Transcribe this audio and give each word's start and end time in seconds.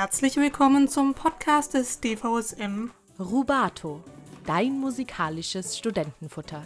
Herzlich 0.00 0.36
willkommen 0.36 0.88
zum 0.88 1.12
Podcast 1.12 1.74
des 1.74 2.00
DVSM 2.00 2.90
Rubato, 3.18 4.02
dein 4.46 4.80
musikalisches 4.80 5.76
Studentenfutter. 5.76 6.62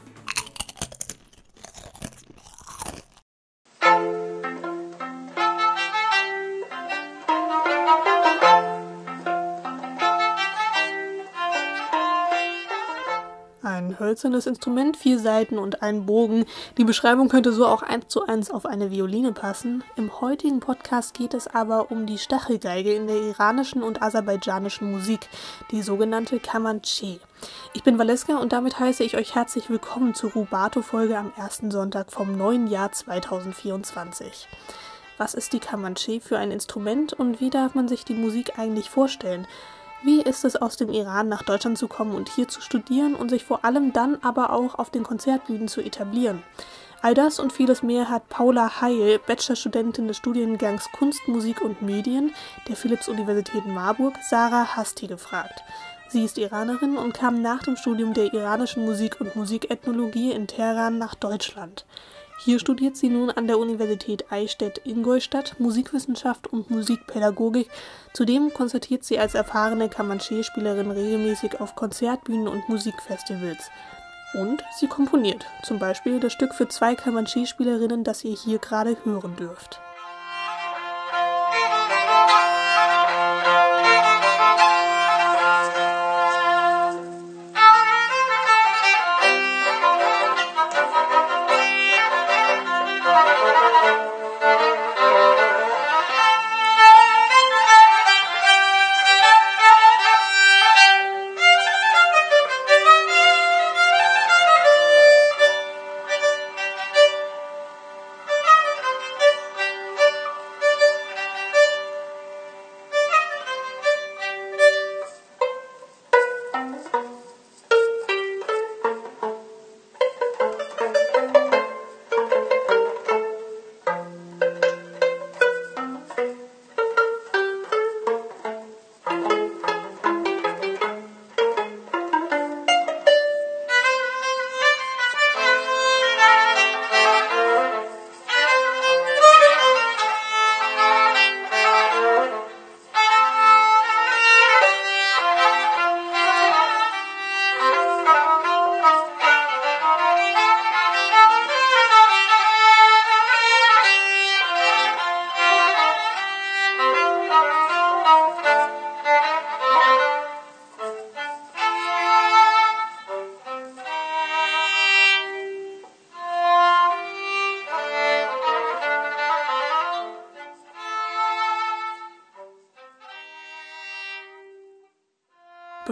Hölzernes 14.04 14.46
Instrument, 14.46 14.96
vier 14.96 15.18
Saiten 15.18 15.58
und 15.58 15.82
ein 15.82 16.06
Bogen. 16.06 16.44
Die 16.76 16.84
Beschreibung 16.84 17.28
könnte 17.28 17.52
so 17.52 17.66
auch 17.66 17.82
eins 17.82 18.08
zu 18.08 18.26
eins 18.26 18.50
auf 18.50 18.66
eine 18.66 18.90
Violine 18.90 19.32
passen. 19.32 19.82
Im 19.96 20.20
heutigen 20.20 20.60
Podcast 20.60 21.14
geht 21.14 21.34
es 21.34 21.48
aber 21.48 21.90
um 21.90 22.06
die 22.06 22.18
Stachelgeige 22.18 22.92
in 22.92 23.06
der 23.06 23.16
iranischen 23.16 23.82
und 23.82 24.02
aserbaidschanischen 24.02 24.92
Musik, 24.92 25.28
die 25.70 25.82
sogenannte 25.82 26.38
Kamanche. 26.38 27.18
Ich 27.72 27.82
bin 27.82 27.98
Valeska 27.98 28.36
und 28.36 28.52
damit 28.52 28.78
heiße 28.78 29.02
ich 29.02 29.16
euch 29.16 29.34
herzlich 29.34 29.70
willkommen 29.70 30.14
zur 30.14 30.32
Rubato-Folge 30.32 31.16
am 31.16 31.32
ersten 31.36 31.70
Sonntag 31.70 32.12
vom 32.12 32.36
neuen 32.36 32.66
Jahr 32.66 32.92
2024. 32.92 34.48
Was 35.16 35.34
ist 35.34 35.52
die 35.52 35.60
Kamanche 35.60 36.20
für 36.20 36.38
ein 36.38 36.50
Instrument 36.50 37.12
und 37.12 37.40
wie 37.40 37.50
darf 37.50 37.74
man 37.74 37.88
sich 37.88 38.04
die 38.04 38.14
Musik 38.14 38.58
eigentlich 38.58 38.90
vorstellen? 38.90 39.46
Wie 40.04 40.20
ist 40.20 40.44
es 40.44 40.54
aus 40.54 40.76
dem 40.76 40.90
Iran 40.90 41.30
nach 41.30 41.42
Deutschland 41.42 41.78
zu 41.78 41.88
kommen 41.88 42.14
und 42.14 42.28
hier 42.28 42.46
zu 42.46 42.60
studieren 42.60 43.14
und 43.14 43.30
sich 43.30 43.42
vor 43.42 43.64
allem 43.64 43.94
dann 43.94 44.18
aber 44.20 44.52
auch 44.52 44.74
auf 44.74 44.90
den 44.90 45.02
Konzertbühnen 45.02 45.66
zu 45.66 45.80
etablieren? 45.80 46.42
All 47.00 47.14
das 47.14 47.38
und 47.38 47.54
vieles 47.54 47.82
mehr 47.82 48.10
hat 48.10 48.28
Paula 48.28 48.82
Heil, 48.82 49.18
Bachelorstudentin 49.26 50.06
des 50.06 50.18
Studiengangs 50.18 50.92
Kunst, 50.92 51.26
Musik 51.26 51.62
und 51.62 51.80
Medien 51.80 52.34
der 52.68 52.76
Philipps-Universität 52.76 53.64
Marburg, 53.64 54.14
Sarah 54.28 54.76
Hasti 54.76 55.06
gefragt. 55.06 55.62
Sie 56.08 56.22
ist 56.22 56.36
Iranerin 56.36 56.98
und 56.98 57.14
kam 57.14 57.40
nach 57.40 57.62
dem 57.62 57.76
Studium 57.76 58.12
der 58.12 58.34
iranischen 58.34 58.84
Musik 58.84 59.22
und 59.22 59.34
Musikethnologie 59.36 60.32
in 60.32 60.46
Teheran 60.46 60.98
nach 60.98 61.14
Deutschland. 61.14 61.86
Hier 62.38 62.58
studiert 62.58 62.96
sie 62.96 63.08
nun 63.08 63.30
an 63.30 63.46
der 63.46 63.58
Universität 63.58 64.30
Eichstätt-Ingolstadt 64.30 65.58
Musikwissenschaft 65.60 66.52
und 66.52 66.70
Musikpädagogik. 66.70 67.70
Zudem 68.12 68.52
konzertiert 68.52 69.04
sie 69.04 69.18
als 69.18 69.34
erfahrene 69.34 69.88
Kamanché-Spielerin 69.88 70.90
regelmäßig 70.90 71.60
auf 71.60 71.74
Konzertbühnen 71.76 72.48
und 72.48 72.68
Musikfestivals. 72.68 73.70
Und 74.34 74.64
sie 74.76 74.88
komponiert, 74.88 75.46
zum 75.62 75.78
Beispiel 75.78 76.18
das 76.18 76.32
Stück 76.32 76.54
für 76.54 76.68
zwei 76.68 76.94
Kamanché-Spielerinnen, 76.94 78.02
das 78.02 78.24
ihr 78.24 78.36
hier 78.36 78.58
gerade 78.58 78.96
hören 79.04 79.36
dürft. 79.36 79.80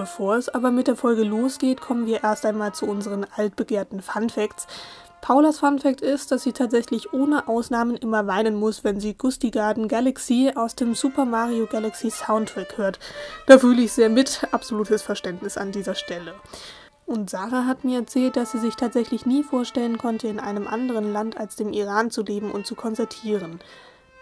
Bevor 0.03 0.35
es 0.35 0.49
aber 0.49 0.73
mit 0.73 0.89
der 0.89 0.97
Folge 0.97 1.23
losgeht, 1.23 1.81
kommen 1.81 2.07
wir 2.07 2.25
erst 2.25 2.45
einmal 2.45 2.75
zu 2.75 2.87
unseren 2.87 3.25
altbegehrten 3.37 4.03
Fun 4.03 4.31
Facts. 4.31 4.67
Paulas 5.21 5.61
Fun 5.61 5.79
Fact 5.79 6.01
ist, 6.01 6.33
dass 6.33 6.43
sie 6.43 6.51
tatsächlich 6.51 7.13
ohne 7.13 7.47
Ausnahmen 7.47 7.97
immer 7.97 8.27
weinen 8.27 8.57
muss, 8.57 8.83
wenn 8.83 8.99
sie 8.99 9.15
Gusti 9.15 9.53
Garden 9.53 9.87
Galaxy 9.87 10.51
aus 10.57 10.75
dem 10.75 10.97
Super 10.97 11.25
Mario 11.25 11.67
Galaxy 11.67 12.11
Soundtrack 12.11 12.79
hört. 12.79 12.99
Da 13.47 13.61
fühle 13.61 13.83
ich 13.83 13.93
sehr 13.93 14.09
mit, 14.09 14.45
absolutes 14.51 15.03
Verständnis 15.03 15.57
an 15.57 15.71
dieser 15.71 15.95
Stelle. 15.95 16.35
Und 17.07 17.31
Sarah 17.31 17.67
hat 17.67 17.85
mir 17.85 18.01
erzählt, 18.01 18.37
dass 18.37 18.51
sie 18.51 18.59
sich 18.59 18.75
tatsächlich 18.75 19.25
nie 19.25 19.45
vorstellen 19.45 19.99
konnte, 19.99 20.27
in 20.27 20.41
einem 20.41 20.67
anderen 20.67 21.13
Land 21.13 21.39
als 21.39 21.55
dem 21.55 21.73
Iran 21.73 22.11
zu 22.11 22.25
leben 22.25 22.51
und 22.51 22.67
zu 22.67 22.75
konzertieren. 22.75 23.61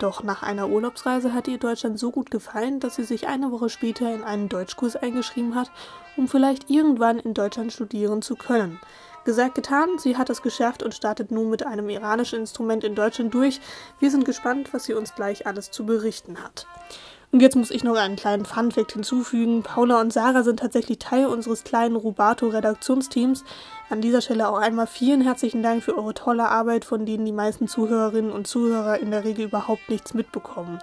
Doch 0.01 0.23
nach 0.23 0.43
einer 0.43 0.71
Urlaubsreise 0.71 1.35
hat 1.35 1.47
ihr 1.47 1.59
Deutschland 1.59 1.99
so 1.99 2.11
gut 2.11 2.31
gefallen, 2.31 2.81
dass 2.81 2.97
sie 2.97 3.05
sich 3.05 3.29
eine 3.29 3.53
Woche 3.53 3.69
später 3.69 4.13
in 4.15 4.25
einen 4.25 4.49
Deutschkurs 4.49 4.97
eingeschrieben 4.97 5.55
hat, 5.55 5.71
um 6.17 6.27
vielleicht 6.27 6.71
irgendwann 6.71 7.19
in 7.19 7.35
Deutschland 7.35 7.71
studieren 7.71 8.23
zu 8.23 8.35
können. 8.35 8.81
Gesagt, 9.27 9.57
getan, 9.57 9.99
sie 9.99 10.17
hat 10.17 10.31
es 10.31 10.41
geschafft 10.41 10.83
und 10.83 10.95
startet 10.95 11.31
nun 11.31 11.51
mit 11.51 11.67
einem 11.67 11.91
iranischen 11.91 12.41
Instrument 12.41 12.83
in 12.83 12.95
Deutschland 12.95 13.35
durch. 13.35 13.61
Wir 13.99 14.11
sind 14.11 14.25
gespannt, 14.25 14.73
was 14.73 14.85
sie 14.85 14.95
uns 14.95 15.15
gleich 15.15 15.47
alles 15.47 15.71
zu 15.71 15.85
berichten 15.85 16.43
hat. 16.43 16.67
Und 17.33 17.41
jetzt 17.41 17.55
muss 17.55 17.71
ich 17.71 17.85
noch 17.85 17.95
einen 17.95 18.17
kleinen 18.17 18.45
Funfact 18.45 18.93
hinzufügen. 18.93 19.63
Paula 19.63 20.01
und 20.01 20.13
Sarah 20.13 20.43
sind 20.43 20.59
tatsächlich 20.59 20.99
Teil 20.99 21.27
unseres 21.27 21.63
kleinen 21.63 21.95
Rubato-Redaktionsteams. 21.95 23.45
An 23.89 24.01
dieser 24.01 24.21
Stelle 24.21 24.49
auch 24.49 24.59
einmal 24.59 24.89
vielen 24.89 25.21
herzlichen 25.21 25.63
Dank 25.63 25.85
für 25.85 25.97
eure 25.97 26.15
tolle 26.15 26.49
Arbeit, 26.49 26.85
von 26.85 27.07
denen 27.07 27.25
die 27.25 27.33
meisten 27.33 27.69
Zuhörerinnen 27.69 28.33
und 28.33 28.49
Zuhörer 28.49 28.99
in 28.99 29.13
der 29.13 29.23
Regel 29.23 29.45
überhaupt 29.45 29.89
nichts 29.89 30.13
mitbekommen. 30.13 30.81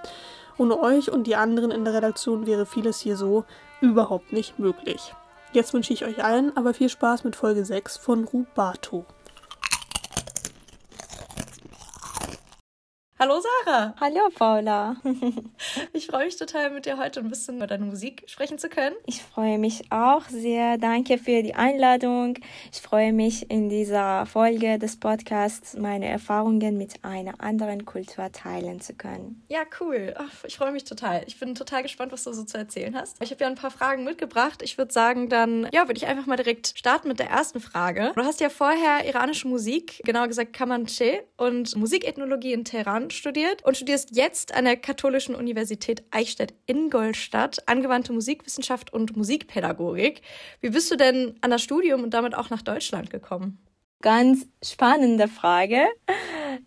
Ohne 0.58 0.80
euch 0.80 1.12
und 1.12 1.28
die 1.28 1.36
anderen 1.36 1.70
in 1.70 1.84
der 1.84 1.94
Redaktion 1.94 2.48
wäre 2.48 2.66
vieles 2.66 3.02
hier 3.02 3.18
so 3.18 3.44
überhaupt 3.82 4.32
nicht 4.32 4.58
möglich. 4.58 5.14
Jetzt 5.52 5.74
wünsche 5.74 5.92
ich 5.92 6.06
euch 6.06 6.24
allen 6.24 6.56
aber 6.56 6.74
viel 6.74 6.90
Spaß 6.90 7.26
mit 7.26 7.36
Folge 7.36 7.66
6 7.66 7.98
von 7.98 8.24
Rubato. 8.24 9.06
Hallo 13.20 13.42
Sarah. 13.66 13.96
Hallo 14.00 14.30
Paula. 14.36 14.96
ich 15.94 16.06
freue 16.06 16.26
mich 16.26 16.38
total, 16.38 16.70
mit 16.70 16.86
dir 16.86 17.00
heute 17.00 17.20
ein 17.20 17.30
bisschen 17.30 17.56
über 17.56 17.66
deine 17.66 17.86
Musik 17.86 18.24
sprechen 18.28 18.60
zu 18.60 18.70
können. 18.70 18.96
Ich 19.08 19.24
freue 19.24 19.58
mich 19.58 19.92
auch 19.92 20.22
sehr. 20.30 20.78
Danke 20.78 21.18
für 21.18 21.42
die 21.42 21.56
Einladung. 21.56 22.38
Ich 22.72 22.80
freue 22.80 23.14
mich, 23.14 23.50
in 23.50 23.70
dieser 23.70 24.28
Folge 24.28 24.78
des 24.78 25.00
Podcasts 25.00 25.76
meine 25.76 26.08
Erfahrungen 26.08 26.78
mit 26.78 27.04
einer 27.04 27.42
anderen 27.42 27.86
Kultur 27.86 28.32
teilen 28.32 28.82
zu 28.82 28.94
können. 28.94 29.44
Ja, 29.50 29.62
cool. 29.80 30.14
Ich 30.46 30.58
freue 30.58 30.72
mich 30.72 30.84
total. 30.84 31.24
Ich 31.26 31.40
bin 31.40 31.56
total 31.56 31.82
gespannt, 31.82 32.12
was 32.12 32.24
du 32.24 32.34
so 32.34 32.44
zu 32.44 32.60
erzählen 32.60 32.96
hast. 32.96 33.18
Ich 33.24 33.32
habe 33.32 33.44
ja 33.44 33.50
ein 33.50 33.56
paar 33.56 33.72
Fragen 33.72 34.04
mitgebracht. 34.04 34.62
Ich 34.62 34.78
würde 34.78 34.94
sagen, 34.94 35.28
dann 35.28 35.68
ja, 35.74 35.88
würde 35.88 35.98
ich 35.98 36.06
einfach 36.06 36.28
mal 36.28 36.38
direkt 36.38 36.78
starten 36.78 37.08
mit 37.08 37.18
der 37.18 37.32
ersten 37.32 37.62
Frage. 37.62 38.12
Du 38.16 38.22
hast 38.22 38.42
ja 38.42 38.50
vorher 38.50 39.08
iranische 39.08 39.48
Musik, 39.48 40.02
genauer 40.06 40.28
gesagt 40.28 40.54
Kamanche 40.54 41.24
und 41.36 41.76
Musikethnologie 41.76 42.54
in 42.54 42.64
Teheran 42.64 43.07
studiert 43.14 43.64
und 43.64 43.76
studierst 43.76 44.16
jetzt 44.16 44.54
an 44.54 44.66
der 44.66 44.78
Katholischen 44.78 45.36
Universität 45.36 46.04
Eichstätt-Ingolstadt 46.12 47.68
angewandte 47.68 48.14
Musikwissenschaft 48.14 48.94
und 48.94 49.16
Musikpädagogik. 49.16 50.22
Wie 50.62 50.70
bist 50.70 50.92
du 50.92 50.96
denn 50.96 51.36
an 51.42 51.52
das 51.52 51.62
Studium 51.62 52.04
und 52.04 52.14
damit 52.14 52.36
auch 52.36 52.50
nach 52.50 52.62
Deutschland 52.62 53.10
gekommen? 53.10 53.60
Ganz 54.02 54.48
spannende 54.64 55.28
Frage. 55.28 55.88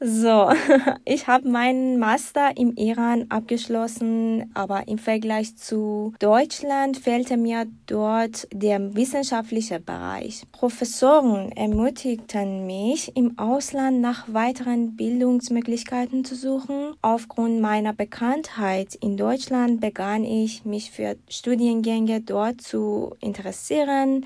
So, 0.02 0.50
ich 1.04 1.26
habe 1.26 1.46
meinen 1.46 1.98
Master 1.98 2.56
im 2.56 2.74
Iran 2.76 3.26
abgeschlossen, 3.28 4.50
aber 4.54 4.88
im 4.88 4.96
Vergleich 4.96 5.56
zu 5.56 6.14
Deutschland 6.20 6.96
fehlte 6.96 7.36
mir 7.36 7.66
dort 7.86 8.48
der 8.50 8.94
wissenschaftliche 8.94 9.78
Bereich. 9.78 10.44
Professoren 10.52 11.52
ermutigten 11.52 12.64
mich, 12.66 13.14
im 13.14 13.38
Ausland 13.38 14.00
nach 14.00 14.24
weiteren 14.32 14.96
Bildungsmöglichkeiten 14.96 16.24
zu 16.24 16.34
suchen. 16.34 16.94
Aufgrund 17.02 17.60
meiner 17.60 17.92
Bekanntheit 17.92 18.94
in 18.94 19.18
Deutschland 19.18 19.82
begann 19.82 20.24
ich, 20.24 20.64
mich 20.64 20.92
für 20.92 21.16
Studiengänge 21.28 22.22
dort 22.22 22.62
zu 22.62 23.16
interessieren 23.20 24.24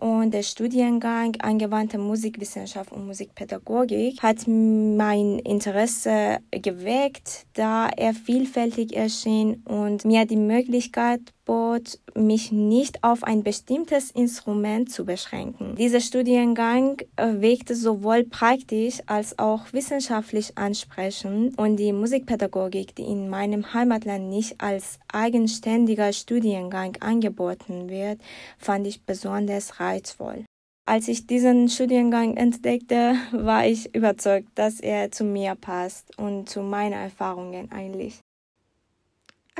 und 0.00 0.32
der 0.32 0.42
Studiengang 0.42 1.36
Angewandte 1.40 1.98
Musikwissenschaft 1.98 2.90
und 2.92 3.06
Musikpädagogik 3.06 4.22
hat 4.22 4.48
mein 4.48 5.38
Interesse 5.38 6.38
geweckt, 6.50 7.46
da 7.52 7.88
er 7.88 8.14
vielfältig 8.14 8.96
erschien 8.96 9.62
und 9.66 10.04
mir 10.04 10.24
die 10.24 10.36
Möglichkeit 10.36 11.20
bot, 11.50 11.98
mich 12.14 12.52
nicht 12.52 13.02
auf 13.02 13.24
ein 13.24 13.42
bestimmtes 13.42 14.12
Instrument 14.12 14.88
zu 14.88 15.04
beschränken. 15.04 15.74
Dieser 15.74 15.98
Studiengang 15.98 16.98
äh, 17.16 17.40
wirkte 17.40 17.74
sowohl 17.74 18.22
praktisch 18.22 19.00
als 19.06 19.36
auch 19.36 19.72
wissenschaftlich 19.72 20.56
ansprechend 20.56 21.58
und 21.58 21.74
die 21.74 21.92
Musikpädagogik, 21.92 22.94
die 22.94 23.02
in 23.02 23.28
meinem 23.28 23.74
Heimatland 23.74 24.28
nicht 24.28 24.60
als 24.60 25.00
eigenständiger 25.12 26.12
Studiengang 26.12 26.96
angeboten 27.00 27.88
wird, 27.88 28.20
fand 28.56 28.86
ich 28.86 29.04
besonders 29.04 29.80
reizvoll. 29.80 30.44
Als 30.86 31.08
ich 31.08 31.26
diesen 31.26 31.68
Studiengang 31.68 32.36
entdeckte, 32.36 33.16
war 33.32 33.66
ich 33.66 33.92
überzeugt, 33.92 34.50
dass 34.54 34.78
er 34.78 35.10
zu 35.10 35.24
mir 35.24 35.56
passt 35.56 36.16
und 36.16 36.48
zu 36.48 36.62
meinen 36.62 36.92
Erfahrungen 36.92 37.72
eigentlich. 37.72 38.20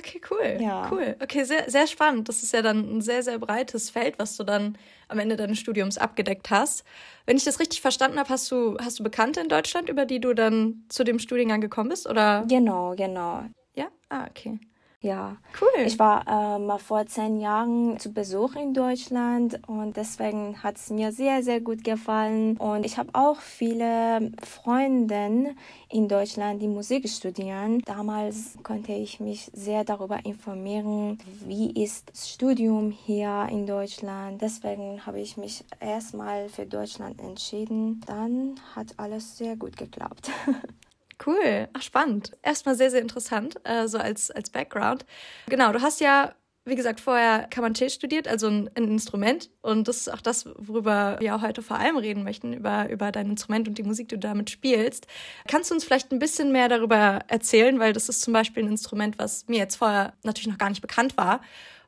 Okay, 0.00 0.20
cool. 0.31 0.58
Ja. 0.61 0.91
Cool. 0.91 1.14
Okay, 1.20 1.44
sehr, 1.44 1.70
sehr 1.70 1.87
spannend. 1.87 2.29
Das 2.29 2.43
ist 2.43 2.52
ja 2.55 2.62
dann 2.62 2.79
ein 2.97 3.00
sehr, 3.02 3.23
sehr 3.23 3.38
breites 3.38 3.91
Feld, 3.91 4.19
was 4.19 4.37
du 4.37 4.44
dann 4.44 4.79
am 5.08 5.19
Ende 5.19 5.37
deines 5.37 5.58
Studiums 5.58 5.99
abgedeckt 5.99 6.50
hast. 6.50 6.85
Wenn 7.26 7.37
ich 7.37 7.44
das 7.44 7.61
richtig 7.61 7.82
verstanden 7.82 8.19
habe, 8.19 8.31
hast 8.31 8.50
du, 8.50 8.79
hast 8.79 8.99
du 8.99 9.02
Bekannte 9.02 9.41
in 9.41 9.49
Deutschland, 9.49 9.91
über 9.91 10.06
die 10.06 10.20
du 10.20 10.32
dann 10.35 10.85
zu 10.88 11.05
dem 11.05 11.19
Studiengang 11.19 11.61
gekommen 11.61 11.91
bist? 11.91 12.08
Oder? 12.08 12.47
Genau, 12.49 12.94
genau. 12.97 13.44
Ja? 13.75 13.88
Ah, 14.08 14.26
okay. 14.29 14.58
Ja, 15.02 15.38
cool. 15.58 15.87
Ich 15.87 15.99
war 15.99 16.26
äh, 16.29 16.58
mal 16.58 16.76
vor 16.76 17.06
zehn 17.06 17.41
Jahren 17.41 17.99
zu 17.99 18.12
Besuch 18.12 18.55
in 18.55 18.75
Deutschland 18.75 19.58
und 19.67 19.97
deswegen 19.97 20.62
hat 20.62 20.76
es 20.76 20.91
mir 20.91 21.11
sehr, 21.11 21.43
sehr 21.43 21.62
gut 21.62 21.85
gefallen. 21.85 22.58
Und 22.58 22.85
ich 22.85 22.99
habe 22.99 23.08
auch 23.14 23.41
viele 23.41 24.31
Freunde 24.43 25.55
in 25.88 26.06
Deutschland, 26.06 26.61
die 26.61 26.69
Musik 26.69 27.08
studieren. 27.08 27.81
Damals 27.87 28.58
konnte 28.62 28.93
ich 28.93 29.20
mich 29.20 29.50
sehr 29.55 29.85
darüber 29.85 30.23
informieren, 30.26 31.17
wie 31.46 31.82
ist 31.82 32.11
das 32.11 32.29
Studium 32.29 32.91
hier 32.91 33.49
in 33.50 33.67
Deutschland. 33.67 34.43
Deswegen 34.43 35.06
habe 35.06 35.19
ich 35.19 35.38
mich 35.38 35.64
erstmal 35.81 36.50
für 36.50 36.67
Deutschland 36.67 37.19
entschieden. 37.23 38.03
Dann 38.06 38.56
hat 38.76 38.88
alles 38.99 39.38
sehr 39.38 39.56
gut 39.56 39.79
geklappt. 39.79 40.31
Cool. 41.25 41.69
Ach, 41.72 41.82
spannend. 41.82 42.37
Erstmal 42.43 42.75
sehr, 42.75 42.90
sehr 42.90 43.02
interessant, 43.02 43.56
äh, 43.64 43.87
so 43.88 43.99
als, 43.99 44.31
als 44.31 44.50
Background. 44.50 45.05
Genau, 45.49 45.72
du 45.72 45.82
hast 45.82 46.00
ja, 46.00 46.34
wie 46.64 46.76
gesagt, 46.76 47.00
vorher 47.00 47.46
Kamanche 47.49 47.90
studiert, 47.90 48.26
also 48.26 48.49
ein, 48.49 48.70
ein, 48.75 48.84
Instrument. 48.84 49.50
Und 49.61 49.87
das 49.87 49.99
ist 49.99 50.12
auch 50.12 50.22
das, 50.22 50.46
worüber 50.56 51.19
wir 51.20 51.34
auch 51.37 51.43
heute 51.43 51.62
vor 51.62 51.78
allem 51.78 51.99
reden 51.99 52.25
möchten, 52.25 52.55
über, 52.55 52.88
über 52.88 53.12
dein 53.12 53.28
Instrument 53.28 53.69
und 53.69 53.76
die 53.76 53.82
Musik, 53.82 54.08
die 54.08 54.14
du 54.14 54.20
damit 54.20 54.49
spielst. 54.49 55.06
Kannst 55.46 55.70
du 55.70 55.75
uns 55.75 55.84
vielleicht 55.84 56.11
ein 56.11 56.19
bisschen 56.19 56.52
mehr 56.52 56.69
darüber 56.69 57.20
erzählen? 57.28 57.78
Weil 57.78 57.93
das 57.93 58.08
ist 58.08 58.22
zum 58.22 58.32
Beispiel 58.32 58.62
ein 58.62 58.70
Instrument, 58.70 59.19
was 59.19 59.46
mir 59.46 59.58
jetzt 59.58 59.76
vorher 59.76 60.14
natürlich 60.22 60.49
noch 60.49 60.58
gar 60.58 60.70
nicht 60.70 60.82
bekannt 60.82 61.17
war. 61.19 61.43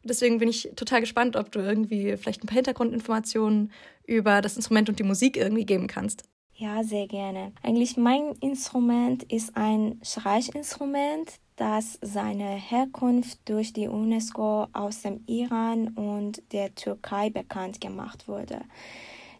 Deswegen 0.05 0.39
bin 0.39 0.49
ich 0.49 0.73
total 0.77 1.01
gespannt, 1.01 1.37
ob 1.37 1.53
du 1.53 1.61
irgendwie 1.61 2.17
vielleicht 2.17 2.43
ein 2.43 2.49
paar 2.49 2.57
Hintergrundinformationen 2.57 3.71
über 4.05 4.41
das 4.43 4.57
Instrument 4.57 4.89
und 4.89 4.99
die 4.99 5.05
Musik 5.05 5.37
irgendwie 5.37 5.65
geben 5.65 5.87
kannst. 5.87 6.25
Ja, 6.55 6.85
sehr 6.85 7.07
gerne. 7.07 7.53
Eigentlich 7.63 7.97
mein 7.97 8.35
Instrument 8.41 9.23
ist 9.25 9.57
ein 9.57 9.99
Streichinstrument, 10.03 11.39
das 11.57 11.99
seine 12.03 12.51
Herkunft 12.51 13.39
durch 13.47 13.73
die 13.73 13.89
UNESCO 13.89 14.67
aus 14.73 15.03
dem 15.03 15.25
Iran 15.27 15.89
und 15.89 16.43
der 16.53 16.75
Türkei 16.75 17.31
bekannt 17.31 17.81
gemacht 17.81 18.29
wurde. 18.29 18.63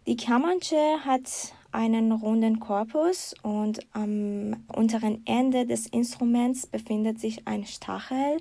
Die 0.07 0.17
Kamanche 0.17 0.77
hat 1.05 1.53
einen 1.73 2.13
runden 2.13 2.61
Korpus 2.61 3.35
und 3.43 3.81
am 3.93 4.65
unteren 4.75 5.23
Ende 5.27 5.67
des 5.67 5.87
Instruments 5.87 6.67
befindet 6.67 7.19
sich 7.19 7.47
ein 7.47 7.65
Stachel, 7.65 8.39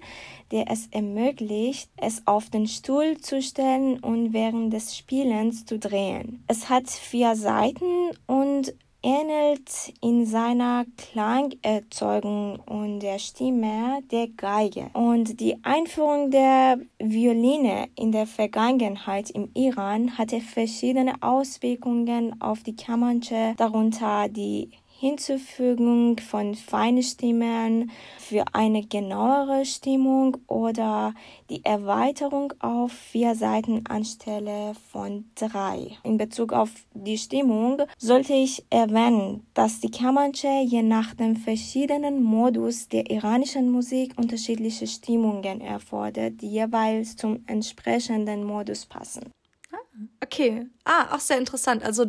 der 0.51 0.69
es 0.69 0.87
ermöglicht, 0.87 1.89
es 1.97 2.27
auf 2.27 2.49
den 2.49 2.67
Stuhl 2.67 3.17
zu 3.17 3.41
stellen 3.41 3.99
und 3.99 4.33
während 4.33 4.73
des 4.73 4.95
Spielens 4.95 5.65
zu 5.65 5.79
drehen. 5.79 6.43
Es 6.47 6.69
hat 6.69 6.89
vier 6.89 7.35
Seiten 7.35 8.11
und 8.27 8.73
ähnelt 9.03 9.93
in 10.01 10.25
seiner 10.25 10.85
Klangerzeugung 10.97 12.59
und 12.59 12.99
der 12.99 13.19
Stimme 13.19 14.01
der 14.11 14.27
Geige. 14.27 14.89
Und 14.93 15.39
die 15.39 15.57
Einführung 15.63 16.31
der 16.31 16.79
Violine 16.99 17.87
in 17.95 18.11
der 18.11 18.27
Vergangenheit 18.27 19.29
im 19.31 19.49
Iran 19.53 20.17
hatte 20.17 20.39
verschiedene 20.39 21.15
Auswirkungen 21.21 22.39
auf 22.41 22.63
die 22.63 22.75
Kamanche, 22.75 23.53
darunter 23.57 24.29
die 24.29 24.69
Hinzufügung 25.01 26.19
von 26.19 26.53
feinen 26.53 27.01
Stimmen 27.01 27.89
für 28.19 28.43
eine 28.53 28.85
genauere 28.85 29.65
Stimmung 29.65 30.37
oder 30.45 31.15
die 31.49 31.65
Erweiterung 31.65 32.53
auf 32.59 32.91
vier 32.91 33.33
Seiten 33.33 33.83
anstelle 33.87 34.75
von 34.91 35.25
drei. 35.33 35.97
In 36.03 36.19
Bezug 36.19 36.53
auf 36.53 36.69
die 36.93 37.17
Stimmung 37.17 37.81
sollte 37.97 38.33
ich 38.33 38.63
erwähnen, 38.69 39.47
dass 39.55 39.79
die 39.79 39.89
Kamanche 39.89 40.61
je 40.63 40.83
nach 40.83 41.15
dem 41.15 41.35
verschiedenen 41.35 42.21
Modus 42.21 42.87
der 42.87 43.09
iranischen 43.09 43.71
Musik 43.71 44.13
unterschiedliche 44.17 44.85
Stimmungen 44.85 45.61
erfordert, 45.61 46.41
die 46.41 46.51
jeweils 46.51 47.15
zum 47.15 47.43
entsprechenden 47.47 48.43
Modus 48.43 48.85
passen. 48.85 49.31
Ah, 49.71 49.77
okay. 50.23 50.67
Ah, 50.85 51.15
auch 51.15 51.19
sehr 51.19 51.39
interessant. 51.39 51.81
Also 51.81 52.05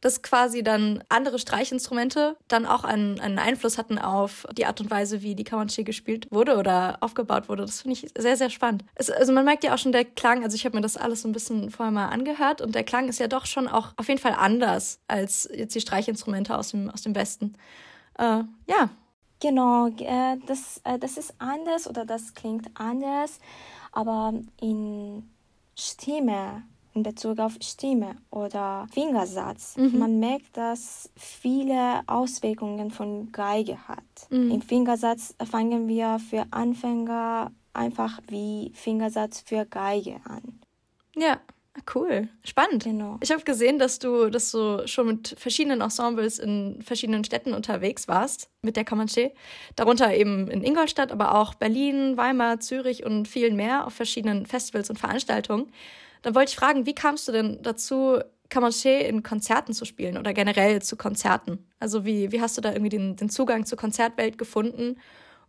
dass 0.00 0.22
quasi 0.22 0.62
dann 0.62 1.02
andere 1.08 1.38
Streichinstrumente 1.38 2.36
dann 2.48 2.66
auch 2.66 2.84
einen, 2.84 3.20
einen 3.20 3.38
Einfluss 3.38 3.78
hatten 3.78 3.98
auf 3.98 4.46
die 4.56 4.66
Art 4.66 4.80
und 4.80 4.90
Weise, 4.90 5.22
wie 5.22 5.34
die 5.34 5.44
Kamanche 5.44 5.84
gespielt 5.84 6.28
wurde 6.30 6.56
oder 6.56 6.98
aufgebaut 7.00 7.48
wurde. 7.48 7.64
Das 7.64 7.82
finde 7.82 7.94
ich 7.94 8.10
sehr, 8.16 8.36
sehr 8.36 8.50
spannend. 8.50 8.84
Es, 8.94 9.10
also 9.10 9.32
man 9.32 9.44
merkt 9.44 9.64
ja 9.64 9.74
auch 9.74 9.78
schon 9.78 9.92
der 9.92 10.04
Klang, 10.04 10.44
also 10.44 10.54
ich 10.54 10.64
habe 10.64 10.76
mir 10.76 10.82
das 10.82 10.96
alles 10.96 11.22
so 11.22 11.28
ein 11.28 11.32
bisschen 11.32 11.70
vorher 11.70 11.92
mal 11.92 12.08
angehört 12.08 12.60
und 12.60 12.74
der 12.74 12.84
Klang 12.84 13.08
ist 13.08 13.18
ja 13.18 13.28
doch 13.28 13.46
schon 13.46 13.68
auch 13.68 13.92
auf 13.96 14.08
jeden 14.08 14.20
Fall 14.20 14.34
anders 14.38 15.00
als 15.08 15.48
jetzt 15.52 15.74
die 15.74 15.80
Streichinstrumente 15.80 16.56
aus 16.56 16.70
dem, 16.70 16.90
aus 16.90 17.02
dem 17.02 17.14
Westen. 17.14 17.54
Äh, 18.18 18.42
ja. 18.66 18.90
Genau, 19.40 19.86
äh, 19.86 20.36
das, 20.46 20.80
äh, 20.82 20.98
das 20.98 21.16
ist 21.16 21.34
anders 21.38 21.88
oder 21.88 22.04
das 22.04 22.34
klingt 22.34 22.68
anders, 22.74 23.38
aber 23.92 24.34
in 24.60 25.30
Stimme 25.76 26.64
in 26.98 27.02
Bezug 27.04 27.38
auf 27.38 27.56
Stimme 27.62 28.16
oder 28.30 28.86
Fingersatz. 28.92 29.76
Mhm. 29.76 29.98
Man 29.98 30.18
merkt, 30.18 30.56
dass 30.56 31.10
viele 31.16 32.02
Auswirkungen 32.06 32.90
von 32.90 33.30
Geige 33.30 33.78
hat. 33.86 34.30
Mhm. 34.30 34.50
Im 34.50 34.62
Fingersatz 34.62 35.34
fangen 35.48 35.86
wir 35.86 36.18
für 36.18 36.44
Anfänger 36.50 37.52
einfach 37.72 38.18
wie 38.28 38.72
Fingersatz 38.74 39.42
für 39.46 39.64
Geige 39.64 40.16
an. 40.24 40.60
Ja. 41.16 41.38
Cool, 41.94 42.28
spannend. 42.42 42.82
Genau. 42.82 43.18
Ich 43.22 43.30
habe 43.30 43.44
gesehen, 43.44 43.78
dass 43.78 44.00
du, 44.00 44.30
dass 44.30 44.50
du 44.50 44.88
schon 44.88 45.06
mit 45.06 45.36
verschiedenen 45.38 45.80
Ensembles 45.80 46.40
in 46.40 46.82
verschiedenen 46.82 47.22
Städten 47.22 47.54
unterwegs 47.54 48.08
warst 48.08 48.50
mit 48.62 48.74
der 48.74 48.84
Comanche. 48.84 49.32
Darunter 49.76 50.12
eben 50.12 50.50
in 50.50 50.64
Ingolstadt, 50.64 51.12
aber 51.12 51.36
auch 51.36 51.54
Berlin, 51.54 52.16
Weimar, 52.16 52.58
Zürich 52.58 53.06
und 53.06 53.28
vielen 53.28 53.54
mehr 53.54 53.86
auf 53.86 53.94
verschiedenen 53.94 54.44
Festivals 54.44 54.90
und 54.90 54.98
Veranstaltungen. 54.98 55.70
Dann 56.22 56.34
wollte 56.34 56.50
ich 56.50 56.56
fragen, 56.56 56.86
wie 56.86 56.94
kamst 56.94 57.28
du 57.28 57.32
denn 57.32 57.62
dazu, 57.62 58.18
Comanche 58.50 58.88
in 58.88 59.22
Konzerten 59.22 59.74
zu 59.74 59.84
spielen 59.84 60.16
oder 60.16 60.32
generell 60.32 60.80
zu 60.82 60.96
Konzerten? 60.96 61.66
Also 61.78 62.04
wie, 62.04 62.32
wie 62.32 62.40
hast 62.40 62.56
du 62.56 62.60
da 62.60 62.72
irgendwie 62.72 62.88
den, 62.90 63.16
den 63.16 63.28
Zugang 63.28 63.66
zur 63.66 63.78
Konzertwelt 63.78 64.38
gefunden? 64.38 64.98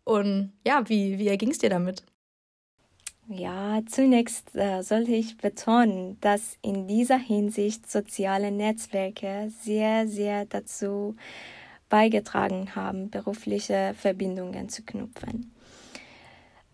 Und 0.03 0.53
ja, 0.65 0.87
wie, 0.89 1.17
wie 1.17 1.27
erging 1.27 1.51
es 1.51 1.59
dir 1.59 1.69
damit? 1.69 2.03
Ja, 3.31 3.81
zunächst 3.85 4.55
äh, 4.55 4.81
sollte 4.81 5.11
ich 5.11 5.37
betonen, 5.37 6.19
dass 6.19 6.57
in 6.63 6.87
dieser 6.87 7.19
Hinsicht 7.19 7.89
soziale 7.89 8.51
Netzwerke 8.51 9.51
sehr, 9.61 10.07
sehr 10.07 10.45
dazu 10.45 11.15
beigetragen 11.89 12.75
haben, 12.75 13.11
berufliche 13.11 13.93
Verbindungen 13.95 14.67
zu 14.69 14.81
knüpfen. 14.83 15.53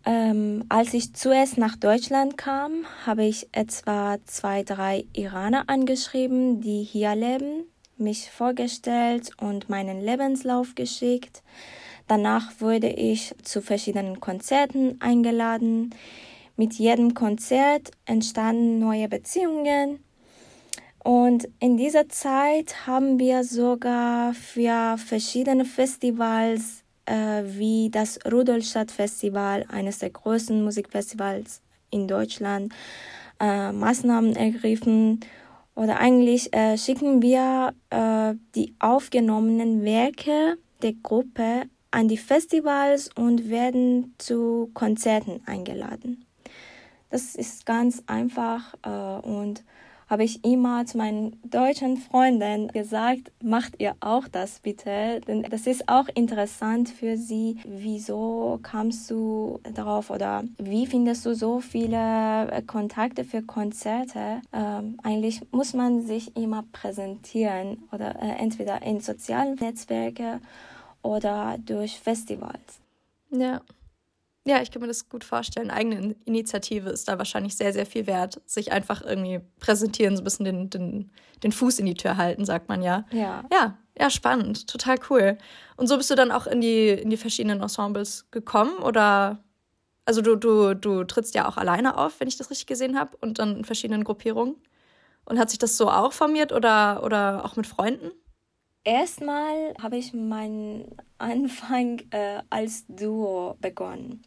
Ähm, 0.05 0.65
als 0.69 0.93
ich 0.93 1.13
zuerst 1.13 1.57
nach 1.57 1.75
Deutschland 1.75 2.38
kam, 2.38 2.85
habe 3.05 3.25
ich 3.25 3.47
etwa 3.51 4.17
zwei, 4.25 4.62
drei 4.62 5.05
Iraner 5.13 5.63
angeschrieben, 5.67 6.62
die 6.62 6.83
hier 6.83 7.15
leben. 7.15 7.65
mich 7.97 8.29
vorgestellt 8.29 9.31
und 9.39 9.69
meinen 9.69 10.01
Lebenslauf 10.01 10.75
geschickt. 10.75 11.43
Danach 12.07 12.59
wurde 12.59 12.89
ich 12.89 13.33
zu 13.41 13.62
verschiedenen 13.62 14.19
Konzerten 14.19 15.00
eingeladen. 15.00 15.95
Mit 16.57 16.74
jedem 16.74 17.13
Konzert 17.13 17.91
entstanden 18.05 18.79
neue 18.79 19.07
Beziehungen. 19.07 20.03
Und 21.03 21.47
in 21.59 21.77
dieser 21.77 22.09
Zeit 22.09 22.88
haben 22.88 23.19
wir 23.19 23.43
sogar 23.43 24.33
für 24.33 24.97
verschiedene 24.97 25.63
Festivals 25.63 26.85
äh, 27.05 27.43
wie 27.45 27.89
das 27.89 28.19
Rudolstadt 28.29 28.91
Festival, 28.91 29.65
eines 29.69 30.00
der 30.00 30.09
größten 30.09 30.63
Musikfestivals 30.63 31.62
in 31.89 32.07
Deutschland, 32.07 32.74
äh, 33.39 33.71
Maßnahmen 33.71 34.35
ergriffen. 34.35 35.19
Oder 35.75 36.00
eigentlich 36.00 36.53
äh, 36.53 36.77
schicken 36.77 37.21
wir 37.21 37.74
äh, 37.89 38.35
die 38.55 38.74
aufgenommenen 38.79 39.83
Werke 39.83 40.57
der 40.81 40.93
Gruppe 40.93 41.63
an 41.91 42.07
die 42.07 42.17
Festivals 42.17 43.09
und 43.15 43.50
werden 43.50 44.13
zu 44.17 44.69
Konzerten 44.74 45.41
eingeladen. 45.45 46.25
Das 47.09 47.35
ist 47.35 47.65
ganz 47.65 48.03
einfach 48.07 48.74
äh, 48.83 49.25
und 49.25 49.63
habe 50.15 50.24
ich 50.24 50.45
immer 50.45 50.86
zu 50.86 50.98
meinen 50.98 51.38
deutschen 51.43 51.98
Freunden 51.98 52.69
gesagt, 52.69 53.34
macht 53.43 53.81
ihr 53.81 53.98
auch 54.00 54.29
das 54.29 54.62
bitte, 54.62 55.19
denn 55.27 55.43
das 55.43 55.67
ist 55.67 55.89
auch 55.89 56.07
interessant 56.07 56.88
für 56.88 57.17
sie. 57.17 57.57
Wieso 57.65 58.57
kamst 58.63 59.12
du 59.12 59.60
darauf 59.74 60.12
oder 60.12 60.45
wie 60.57 60.88
findest 60.88 61.25
du 61.25 61.36
so 61.36 61.60
viele 61.60 62.50
äh, 62.50 62.62
Kontakte 62.62 63.25
für 63.25 63.41
Konzerte? 63.41 64.41
Ähm, 64.53 64.98
eigentlich 65.03 65.41
muss 65.51 65.74
man 65.74 66.05
sich 66.05 66.38
immer 66.38 66.63
präsentieren 66.72 67.84
oder 67.91 68.15
äh, 68.22 68.38
entweder 68.38 68.84
in 68.84 69.01
sozialen 69.01 69.55
Netzwerken 69.55 70.39
oder 71.01 71.57
durch 71.60 72.00
Festivals. 72.00 72.79
Ja. 73.31 73.60
Ja, 74.48 74.62
ich 74.62 74.70
kann 74.70 74.82
mir 74.82 74.88
das 74.88 75.10
gut 75.10 75.24
vorstellen. 75.24 75.72
Eigene 75.72 76.16
Initiative 76.25 76.90
ist 76.90 77.08
da 77.08 77.18
wahrscheinlich 77.18 77.56
sehr, 77.58 77.74
sehr 77.74 77.88
viel 77.88 78.06
wert. 78.06 78.42
Sich 78.46 78.72
einfach 78.72 79.02
irgendwie 79.02 79.40
präsentieren, 79.60 80.16
so 80.16 80.22
ein 80.22 80.24
bisschen 80.24 80.46
den, 80.46 80.70
den, 80.70 81.12
den 81.42 81.52
Fuß 81.52 81.80
in 81.80 81.88
die 81.88 81.96
Tür 81.96 82.18
halten, 82.18 82.46
sagt 82.46 82.70
man 82.70 82.84
ja. 82.84 83.06
Ja. 83.12 83.44
Ja, 83.52 83.78
ja, 83.98 84.10
spannend. 84.12 84.68
Total 84.68 84.98
cool. 85.10 85.40
Und 85.78 85.88
so 85.88 85.98
bist 85.98 86.12
du 86.12 86.16
dann 86.16 86.32
auch 86.32 86.46
in 86.46 86.62
die, 86.62 86.90
in 86.90 87.10
die 87.10 87.18
verschiedenen 87.18 87.60
Ensembles 87.62 88.30
gekommen? 88.30 88.78
Oder 88.78 89.44
also 90.06 90.22
du, 90.22 90.36
du, 90.36 90.75
du 90.75 91.04
trittst 91.06 91.34
ja 91.34 91.48
auch 91.48 91.58
alleine 91.58 91.98
auf, 91.98 92.20
wenn 92.20 92.28
ich 92.28 92.38
das 92.38 92.52
richtig 92.52 92.68
gesehen 92.68 93.00
habe, 93.00 93.18
und 93.22 93.40
dann 93.40 93.58
in 93.58 93.66
verschiedenen 93.66 94.04
Gruppierungen. 94.04 94.58
Und 95.25 95.40
hat 95.40 95.50
sich 95.50 95.58
das 95.58 95.75
so 95.75 95.90
auch 95.90 96.14
formiert 96.14 96.52
oder, 96.52 97.02
oder 97.04 97.46
auch 97.46 97.56
mit 97.56 97.66
Freunden? 97.66 98.12
Erstmal 98.86 99.74
habe 99.82 99.98
ich 99.98 100.13
meinen 100.13 100.96
Anfang 101.18 102.01
äh, 102.12 102.42
als 102.51 102.86
Duo 102.88 103.58
begonnen. 103.60 104.24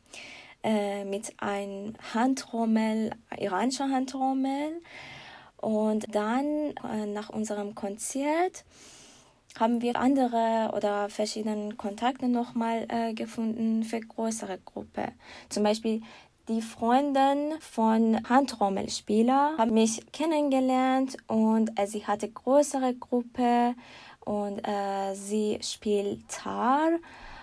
Äh, 0.65 1.05
mit 1.05 1.33
einem 1.39 1.95
Handtrommel, 2.13 3.13
iranischer 3.39 3.89
Handtrommel. 3.89 4.83
Und 5.59 6.13
dann 6.13 6.75
äh, 6.91 7.07
nach 7.07 7.31
unserem 7.31 7.77
Konzert 7.77 8.65
haben 9.59 9.81
wir 9.81 9.97
andere 9.97 10.73
oder 10.77 11.09
verschiedene 11.09 11.77
Kontakte 11.77 12.29
nochmal 12.29 12.87
äh, 12.89 13.15
gefunden 13.15 13.85
für 13.85 14.01
größere 14.01 14.59
Gruppen. 14.59 15.13
Zum 15.49 15.63
Beispiel 15.63 16.03
die 16.49 16.63
Freundin 16.63 17.53
von 17.61 18.27
Handtrommelspieler 18.29 19.55
haben 19.59 19.75
mich 19.75 20.11
kennengelernt 20.13 21.17
und 21.29 21.79
äh, 21.79 21.87
sie 21.87 22.07
hatte 22.07 22.29
größere 22.29 22.95
Gruppe 22.95 23.75
und 24.29 24.59
äh, 24.59 25.15
sie 25.15 25.59
spielt 25.63 26.29
Tar. 26.29 26.91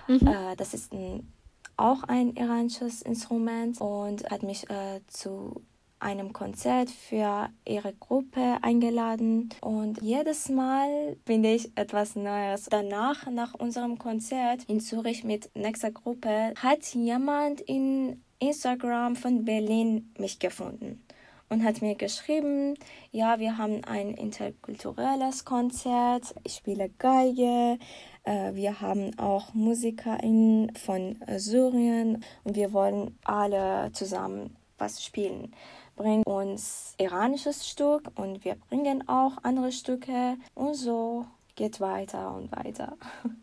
Mhm. 0.07 0.27
Äh, 0.27 0.55
das 0.55 0.75
ist 0.75 0.93
ein, 0.93 1.33
auch 1.77 2.03
ein 2.03 2.35
iranisches 2.35 3.01
Instrument 3.01 3.81
und 3.81 4.29
hat 4.29 4.43
mich 4.43 4.69
äh, 4.69 5.01
zu 5.07 5.63
einem 5.99 6.31
Konzert 6.31 6.91
für 6.91 7.49
ihre 7.65 7.93
Gruppe 7.93 8.57
eingeladen 8.61 9.49
und 9.61 9.99
jedes 10.03 10.49
Mal 10.49 11.17
finde 11.25 11.55
ich 11.55 11.75
etwas 11.75 12.15
Neues. 12.15 12.65
Danach, 12.69 13.25
nach 13.31 13.55
unserem 13.55 13.97
Konzert 13.97 14.65
in 14.67 14.79
Zürich 14.79 15.23
mit 15.23 15.49
nächster 15.55 15.89
Gruppe, 15.89 16.53
hat 16.61 16.85
jemand 16.93 17.61
in 17.61 18.21
Instagram 18.37 19.15
von 19.15 19.43
Berlin 19.43 20.13
mich 20.19 20.37
gefunden 20.37 21.04
und 21.49 21.63
hat 21.63 21.81
mir 21.81 21.95
geschrieben, 21.95 22.75
ja, 23.11 23.39
wir 23.39 23.57
haben 23.57 23.83
ein 23.83 24.13
interkulturelles 24.13 25.45
Konzert, 25.45 26.35
ich 26.43 26.55
spiele 26.55 26.89
Geige, 26.97 27.77
äh, 28.23 28.53
wir 28.53 28.81
haben 28.81 29.17
auch 29.19 29.53
MusikerInnen 29.53 30.75
von 30.75 31.17
Syrien 31.37 32.23
und 32.43 32.55
wir 32.55 32.73
wollen 32.73 33.17
alle 33.23 33.91
zusammen 33.93 34.55
was 34.77 35.03
spielen. 35.03 35.53
Bringen 35.95 36.23
uns 36.23 36.93
iranisches 36.97 37.67
Stück 37.67 38.11
und 38.15 38.43
wir 38.43 38.55
bringen 38.55 39.07
auch 39.07 39.37
andere 39.43 39.71
Stücke 39.71 40.37
und 40.53 40.73
so 40.73 41.25
geht 41.55 41.79
weiter 41.79 42.33
und 42.35 42.51
weiter. 42.51 42.97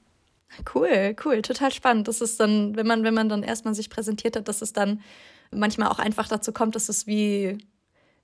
Cool, 0.74 1.16
cool, 1.24 1.40
total 1.40 1.72
spannend. 1.72 2.08
Das 2.08 2.20
ist 2.20 2.38
dann, 2.38 2.76
wenn 2.76 2.86
man, 2.86 3.04
wenn 3.04 3.14
man 3.14 3.30
dann 3.30 3.42
erstmal 3.42 3.74
sich 3.74 3.88
präsentiert 3.88 4.36
hat, 4.36 4.48
dass 4.48 4.60
es 4.60 4.74
dann 4.74 5.00
manchmal 5.50 5.88
auch 5.88 5.98
einfach 5.98 6.28
dazu 6.28 6.52
kommt, 6.52 6.74
dass 6.74 6.90
es 6.90 7.06
wie 7.06 7.56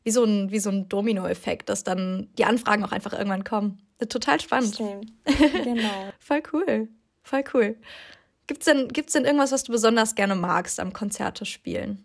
wie 0.09 0.11
so 0.11 0.25
ein, 0.25 0.50
wie 0.50 0.59
so 0.59 0.71
ein 0.71 0.88
Dominoeffekt, 0.88 1.69
dass 1.69 1.85
dann 1.85 2.29
die 2.38 2.47
Anfragen 2.47 2.83
auch 2.83 2.93
einfach 2.93 3.12
irgendwann 3.12 3.45
kommen. 3.45 3.83
Total 4.09 4.41
spannend. 4.41 4.75
Stimmt. 4.75 5.12
Genau. 5.65 6.12
Voll 6.19 6.43
cool. 6.55 6.88
Voll 7.23 7.45
cool. 7.53 7.77
Gibt's 8.47 8.65
denn, 8.65 8.88
gibt's 8.88 9.12
denn 9.12 9.27
irgendwas, 9.27 9.53
was 9.53 9.65
du 9.65 9.73
besonders 9.73 10.15
gerne 10.15 10.35
magst 10.35 10.81
am 10.81 10.95
Konzerte 10.95 11.45
spielen? 11.45 12.03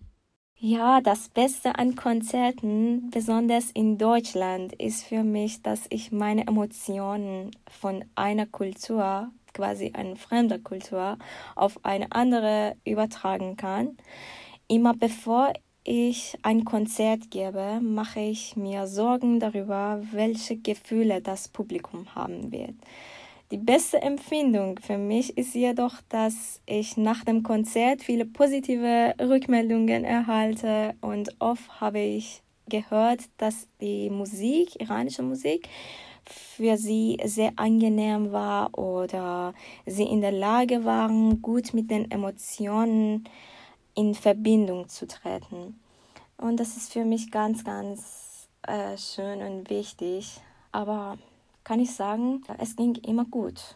Ja, 0.57 0.99
das 0.99 1.29
Beste 1.29 1.79
an 1.79 1.95
Konzerten, 1.95 3.09
besonders 3.09 3.71
in 3.71 3.97
Deutschland, 3.97 4.73
ist 4.73 5.05
für 5.05 5.23
mich, 5.23 5.61
dass 5.61 5.85
ich 5.89 6.11
meine 6.11 6.45
Emotionen 6.45 7.51
von 7.69 8.03
einer 8.15 8.47
Kultur, 8.47 9.31
quasi 9.53 9.93
einer 9.93 10.17
fremder 10.17 10.59
Kultur, 10.59 11.17
auf 11.55 11.79
eine 11.85 12.11
andere 12.11 12.75
übertragen 12.83 13.55
kann. 13.55 13.95
Immer 14.67 14.93
bevor 14.93 15.53
ich 15.83 16.37
ein 16.43 16.65
Konzert 16.65 17.29
gebe, 17.31 17.79
mache 17.81 18.21
ich 18.21 18.55
mir 18.55 18.87
Sorgen 18.87 19.39
darüber, 19.39 20.01
welche 20.11 20.57
Gefühle 20.57 21.21
das 21.21 21.47
Publikum 21.47 22.15
haben 22.15 22.51
wird. 22.51 22.75
Die 23.51 23.57
beste 23.57 24.01
Empfindung 24.01 24.79
für 24.79 24.97
mich 24.97 25.37
ist 25.37 25.53
jedoch, 25.53 25.95
dass 26.09 26.61
ich 26.65 26.97
nach 26.97 27.23
dem 27.23 27.43
Konzert 27.43 28.01
viele 28.01 28.25
positive 28.25 29.13
Rückmeldungen 29.19 30.03
erhalte 30.03 30.95
und 31.01 31.29
oft 31.39 31.79
habe 31.79 31.99
ich 31.99 32.41
gehört, 32.67 33.21
dass 33.37 33.67
die 33.81 34.09
Musik, 34.09 34.81
iranische 34.81 35.21
Musik, 35.21 35.69
für 36.25 36.77
sie 36.77 37.17
sehr 37.25 37.51
angenehm 37.57 38.31
war 38.31 38.77
oder 38.77 39.53
sie 39.85 40.03
in 40.03 40.21
der 40.21 40.31
Lage 40.31 40.85
waren, 40.85 41.41
gut 41.41 41.73
mit 41.73 41.91
den 41.91 42.09
Emotionen 42.09 43.25
in 43.95 44.15
Verbindung 44.15 44.89
zu 44.89 45.07
treten. 45.07 45.79
Und 46.37 46.59
das 46.59 46.77
ist 46.77 46.91
für 46.91 47.05
mich 47.05 47.31
ganz, 47.31 47.63
ganz 47.63 48.49
äh, 48.63 48.97
schön 48.97 49.41
und 49.41 49.69
wichtig. 49.69 50.41
Aber 50.71 51.17
kann 51.63 51.79
ich 51.79 51.93
sagen, 51.95 52.43
es 52.57 52.75
ging 52.75 52.95
immer 52.95 53.25
gut. 53.25 53.75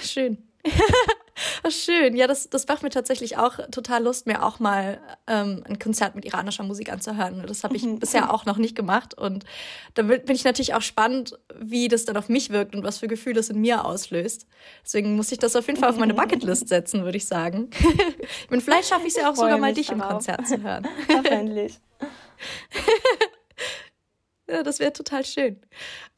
Schön. 0.00 0.38
Schön. 1.68 2.16
Ja, 2.16 2.26
das, 2.26 2.48
das 2.48 2.66
macht 2.66 2.82
mir 2.82 2.90
tatsächlich 2.90 3.36
auch 3.36 3.58
total 3.70 4.04
Lust, 4.04 4.26
mir 4.26 4.42
auch 4.42 4.60
mal 4.60 5.00
ähm, 5.26 5.62
ein 5.66 5.78
Konzert 5.78 6.14
mit 6.14 6.24
iranischer 6.24 6.64
Musik 6.64 6.92
anzuhören. 6.92 7.44
Das 7.46 7.64
habe 7.64 7.76
ich 7.76 7.82
mhm. 7.82 7.98
bisher 7.98 8.32
auch 8.32 8.46
noch 8.46 8.56
nicht 8.56 8.76
gemacht. 8.76 9.14
Und 9.14 9.44
da 9.94 10.02
bin 10.02 10.22
ich 10.28 10.44
natürlich 10.44 10.74
auch 10.74 10.82
spannend, 10.82 11.38
wie 11.58 11.88
das 11.88 12.04
dann 12.04 12.16
auf 12.16 12.28
mich 12.28 12.50
wirkt 12.50 12.74
und 12.74 12.84
was 12.84 12.98
für 12.98 13.08
Gefühle 13.08 13.40
es 13.40 13.50
in 13.50 13.60
mir 13.60 13.84
auslöst. 13.84 14.46
Deswegen 14.84 15.16
muss 15.16 15.32
ich 15.32 15.38
das 15.38 15.56
auf 15.56 15.66
jeden 15.66 15.78
Fall 15.78 15.90
auf 15.90 15.98
meine 15.98 16.14
Bucketlist 16.14 16.68
setzen, 16.68 17.04
würde 17.04 17.16
ich 17.16 17.26
sagen. 17.26 17.70
ich 17.78 18.50
meine, 18.50 18.62
vielleicht 18.62 18.88
schaffe 18.88 19.06
ich 19.06 19.14
es 19.14 19.20
ja 19.20 19.30
auch 19.30 19.36
sogar 19.36 19.58
mal, 19.58 19.72
dich 19.72 19.90
im 19.90 20.00
Konzert 20.00 20.46
zu 20.46 20.62
hören. 20.62 20.86
Hoffentlich. 21.08 21.80
Ja, 24.48 24.62
das 24.62 24.78
wäre 24.78 24.92
total 24.92 25.24
schön. 25.24 25.58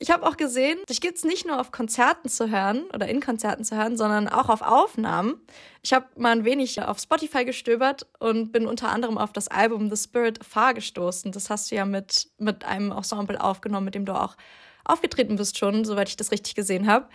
Ich 0.01 0.11
habe 0.11 0.27
auch 0.27 0.37
gesehen, 0.37 0.79
dich 0.89 1.01
gibt 1.01 1.17
es 1.17 1.25
nicht 1.25 1.47
nur 1.47 1.61
auf 1.61 1.71
Konzerten 1.71 2.29
zu 2.29 2.51
hören 2.51 2.83
oder 2.93 3.07
in 3.09 3.21
Konzerten 3.21 3.65
zu 3.65 3.77
hören, 3.77 3.97
sondern 3.97 4.29
auch 4.29 4.49
auf 4.49 4.63
Aufnahmen. 4.63 5.41
Ich 5.83 5.93
habe 5.93 6.07
mal 6.17 6.33
ein 6.33 6.45
wenig 6.45 6.83
auf 6.83 6.99
Spotify 6.99 7.45
gestöbert 7.45 8.09
und 8.19 8.51
bin 8.51 8.67
unter 8.67 8.89
anderem 8.89 9.17
auf 9.17 9.33
das 9.33 9.47
Album 9.47 9.95
The 9.95 9.97
Spirit 9.97 10.41
of 10.41 10.47
Far 10.49 10.75
gestoßen. 10.75 11.31
Das 11.31 11.51
hast 11.51 11.71
du 11.71 11.77
ja 11.77 11.85
mit, 11.85 12.29
mit 12.39 12.65
einem 12.65 12.91
Ensemble 12.91 13.41
aufgenommen, 13.41 13.85
mit 13.85 13.95
dem 13.95 14.05
du 14.05 14.13
auch 14.13 14.37
aufgetreten 14.85 15.37
bist 15.37 15.57
schon, 15.57 15.85
soweit 15.85 16.09
ich 16.09 16.17
das 16.17 16.33
richtig 16.33 16.57
gesehen 16.57 16.89
habe. 16.89 17.09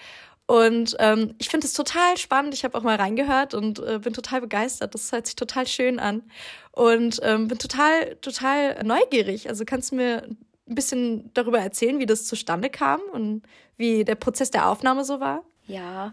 Und 0.48 0.96
ähm, 1.00 1.36
ich 1.40 1.50
finde 1.50 1.68
es 1.68 1.74
total 1.74 2.18
spannend. 2.18 2.54
Ich 2.54 2.64
habe 2.64 2.78
auch 2.78 2.84
mal 2.84 2.96
reingehört 2.96 3.54
und 3.54 3.80
äh, 3.80 4.00
bin 4.00 4.14
total 4.14 4.42
begeistert. 4.42 4.94
Das 4.94 5.12
hört 5.12 5.26
sich 5.26 5.36
total 5.36 5.68
schön 5.68 6.00
an. 6.00 6.24
Und 6.72 7.20
ähm, 7.22 7.48
bin 7.50 7.58
total, 7.58 8.16
total 8.18 8.82
neugierig. 8.84 9.50
Also 9.50 9.66
kannst 9.66 9.92
du 9.92 9.96
mir 9.96 10.28
ein 10.72 10.76
bisschen 10.76 11.30
darüber 11.34 11.60
erzählen, 11.60 12.00
wie 12.00 12.06
das 12.06 12.26
zustande 12.26 12.70
kam 12.70 13.00
und 13.12 13.44
wie 13.78 14.04
der 14.04 14.16
Prozess 14.16 14.52
der 14.52 14.70
Aufnahme 14.70 15.04
so 15.04 15.20
war? 15.20 15.44
Ja, 15.68 16.12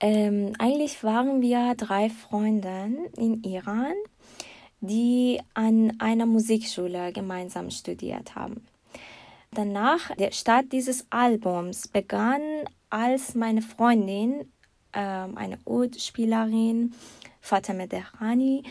ähm, 0.00 0.54
eigentlich 0.58 1.04
waren 1.04 1.42
wir 1.42 1.74
drei 1.76 2.08
Freunde 2.08 2.90
in 3.16 3.42
Iran, 3.44 3.92
die 4.80 5.40
an 5.52 5.92
einer 5.98 6.26
Musikschule 6.26 7.12
gemeinsam 7.12 7.70
studiert 7.70 8.34
haben. 8.34 8.64
Danach, 9.52 10.14
der 10.16 10.32
Start 10.32 10.72
dieses 10.72 11.06
Albums 11.10 11.88
begann, 11.88 12.40
als 12.88 13.34
meine 13.34 13.62
Freundin, 13.62 14.52
äh, 14.92 15.00
eine 15.00 15.58
Oud-Spielerin, 15.66 16.94
Fateme 17.40 17.88
Dehrani, 17.88 18.62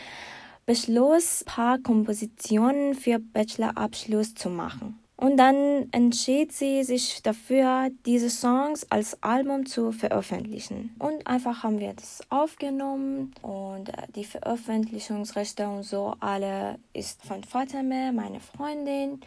beschloss, 0.66 1.42
ein 1.42 1.46
paar 1.46 1.78
Kompositionen 1.78 2.94
für 2.94 3.18
Bachelorabschluss 3.18 4.34
zu 4.34 4.50
machen. 4.50 4.98
Und 5.20 5.36
dann 5.36 5.88
entschied 5.92 6.50
sie 6.50 6.82
sich 6.82 7.22
dafür, 7.22 7.90
diese 8.06 8.30
Songs 8.30 8.90
als 8.90 9.22
Album 9.22 9.66
zu 9.66 9.92
veröffentlichen. 9.92 10.96
Und 10.98 11.26
einfach 11.26 11.62
haben 11.62 11.78
wir 11.78 11.92
das 11.92 12.22
aufgenommen 12.30 13.34
und 13.42 13.90
äh, 13.90 14.06
die 14.14 14.24
Veröffentlichungsrechte 14.24 15.68
und 15.68 15.82
so 15.82 16.14
alle 16.20 16.78
ist 16.94 17.22
von 17.22 17.44
Fatime, 17.44 18.12
meine 18.14 18.40
Freundin. 18.40 19.20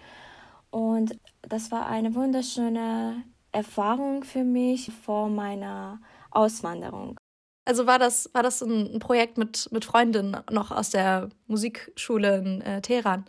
Und 0.72 1.16
das 1.44 1.70
war 1.70 1.86
eine 1.86 2.16
wunderschöne 2.16 3.24
Erfahrung 3.52 4.24
für 4.24 4.44
mich 4.44 4.92
vor 5.06 5.30
meiner 5.30 6.02
Auswanderung. 6.32 7.18
Also 7.66 7.86
war 7.86 8.00
das, 8.00 8.32
war 8.34 8.42
das 8.42 8.64
ein, 8.64 8.98
Projekt 8.98 9.38
mit, 9.38 9.70
mit 9.72 9.86
Freundinnen 9.86 10.38
noch 10.50 10.72
aus 10.72 10.90
der 10.90 11.30
Musikschule 11.46 12.38
in 12.40 12.62
äh, 12.62 12.82
Teheran? 12.82 13.26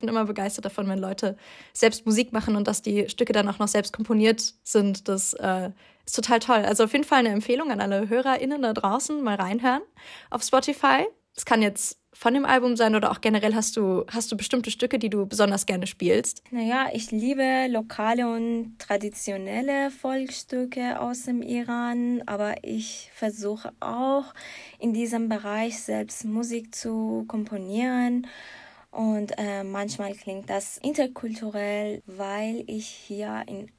Bin 0.00 0.08
immer 0.08 0.24
begeistert 0.24 0.64
davon, 0.64 0.88
wenn 0.88 0.98
Leute 0.98 1.36
selbst 1.72 2.04
Musik 2.06 2.32
machen 2.32 2.56
und 2.56 2.66
dass 2.66 2.82
die 2.82 3.08
Stücke 3.08 3.32
dann 3.32 3.48
auch 3.48 3.58
noch 3.58 3.68
selbst 3.68 3.92
komponiert 3.92 4.54
sind. 4.64 5.08
Das 5.08 5.34
äh, 5.34 5.70
ist 6.04 6.16
total 6.16 6.40
toll. 6.40 6.64
Also 6.64 6.84
auf 6.84 6.92
jeden 6.92 7.04
Fall 7.04 7.20
eine 7.20 7.28
Empfehlung 7.30 7.70
an 7.70 7.80
alle 7.80 8.08
HörerInnen 8.08 8.62
da 8.62 8.72
draußen, 8.72 9.22
mal 9.22 9.36
reinhören 9.36 9.82
auf 10.30 10.42
Spotify. 10.42 11.06
Es 11.36 11.44
kann 11.44 11.62
jetzt 11.62 12.00
von 12.12 12.34
dem 12.34 12.44
Album 12.44 12.76
sein 12.76 12.94
oder 12.96 13.12
auch 13.12 13.20
generell 13.20 13.54
hast 13.54 13.76
du, 13.76 14.04
hast 14.08 14.30
du 14.32 14.36
bestimmte 14.36 14.70
Stücke, 14.70 14.98
die 14.98 15.10
du 15.10 15.26
besonders 15.26 15.64
gerne 15.64 15.86
spielst? 15.86 16.42
Naja, 16.50 16.88
ich 16.92 17.10
liebe 17.12 17.66
lokale 17.68 18.30
und 18.30 18.78
traditionelle 18.78 19.90
Volksstücke 19.90 21.00
aus 21.00 21.22
dem 21.22 21.40
Iran, 21.40 22.22
aber 22.26 22.64
ich 22.64 23.10
versuche 23.14 23.72
auch 23.80 24.34
in 24.78 24.92
diesem 24.92 25.28
Bereich 25.28 25.80
selbst 25.80 26.24
Musik 26.24 26.74
zu 26.74 27.24
komponieren 27.28 28.26
und 28.90 29.32
äh, 29.38 29.62
manchmal 29.62 30.14
klingt 30.14 30.50
das 30.50 30.78
interkulturell, 30.78 32.02
weil 32.06 32.64
ich 32.66 32.86
hier 32.86 33.44
in 33.46 33.70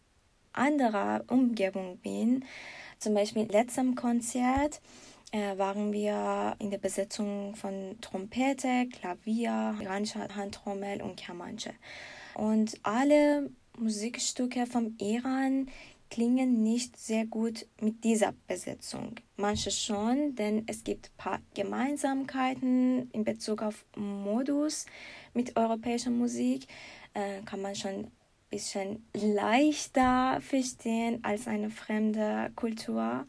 anderer 0.54 1.24
Umgebung 1.28 1.98
bin. 1.98 2.46
Zum 2.98 3.14
Beispiel 3.14 3.44
letztem 3.44 3.96
Konzert 3.96 4.82
äh, 5.32 5.58
waren 5.58 5.92
wir 5.92 6.56
in 6.60 6.72
der 6.72 6.78
Besetzung 6.78 7.56
von 7.56 7.98
Trompete, 8.02 8.88
Klavier, 8.92 9.76
iranischer 9.82 10.28
Handtrommel 10.36 11.02
und 11.02 11.20
Kamanche. 11.20 11.72
Und 12.36 12.80
alle 12.84 13.50
Musikstücke 13.78 14.66
vom 14.66 14.96
Iran 15.00 15.70
klingen 16.12 16.62
nicht 16.62 16.98
sehr 16.98 17.26
gut 17.26 17.66
mit 17.80 18.04
dieser 18.04 18.36
Besetzung. 18.46 19.16
Manche 19.38 19.72
schon, 19.72 20.36
denn 20.36 20.64
es 20.68 20.84
gibt 20.84 21.08
ein 21.08 21.18
paar 21.18 21.40
Gemeinsamkeiten 21.56 23.10
in 23.12 23.24
Bezug 23.24 23.64
auf 23.64 23.86
Modus 23.96 24.86
mit 25.34 25.58
europäischer 25.58 26.12
Musik. 26.12 26.68
Äh, 27.14 27.42
kann 27.46 27.62
man 27.62 27.74
schon 27.74 27.92
ein 27.92 28.12
bisschen 28.50 29.08
leichter 29.14 30.40
verstehen 30.42 31.24
als 31.24 31.48
eine 31.48 31.72
fremde 31.72 32.52
Kultur. 32.56 33.26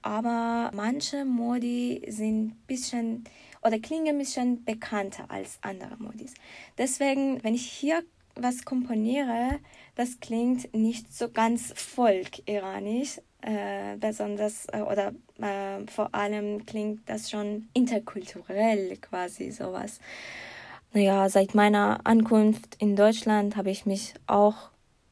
Aber 0.00 0.70
manche 0.74 1.24
Modi 1.24 2.02
sind 2.08 2.46
ein 2.46 2.62
bisschen 2.66 3.24
oder 3.62 3.78
klingen 3.78 4.08
ein 4.08 4.18
bisschen 4.18 4.64
bekannter 4.64 5.30
als 5.30 5.58
andere 5.60 5.96
Modis. 5.98 6.34
Deswegen, 6.78 7.42
wenn 7.44 7.54
ich 7.54 7.66
hier 7.66 8.02
was 8.38 8.64
komponiere, 8.64 9.58
das 9.94 10.20
klingt 10.20 10.74
nicht 10.74 11.12
so 11.12 11.30
ganz 11.30 11.72
folk-iranisch, 11.74 13.20
äh, 13.42 13.96
besonders 13.98 14.66
äh, 14.72 14.80
oder 14.80 15.12
äh, 15.40 15.86
vor 15.90 16.14
allem 16.14 16.66
klingt 16.66 17.08
das 17.08 17.30
schon 17.30 17.68
interkulturell 17.72 18.96
quasi 18.96 19.50
sowas. 19.50 20.00
Naja, 20.92 21.28
seit 21.28 21.54
meiner 21.54 22.00
Ankunft 22.04 22.76
in 22.80 22.96
Deutschland 22.96 23.56
habe 23.56 23.70
ich 23.70 23.86
mich 23.86 24.14
auch 24.26 24.70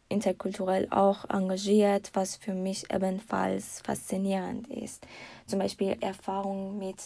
interkulturell 0.09 0.89
auch 0.91 1.29
engagiert, 1.29 2.11
was 2.15 2.37
für 2.37 2.55
mich 2.55 2.93
ebenfalls 2.93 3.81
faszinierend 3.83 4.69
ist. 4.69 5.07
Zum 5.47 5.59
Beispiel 5.59 5.97
Erfahrung 6.01 6.79
mit 6.79 6.97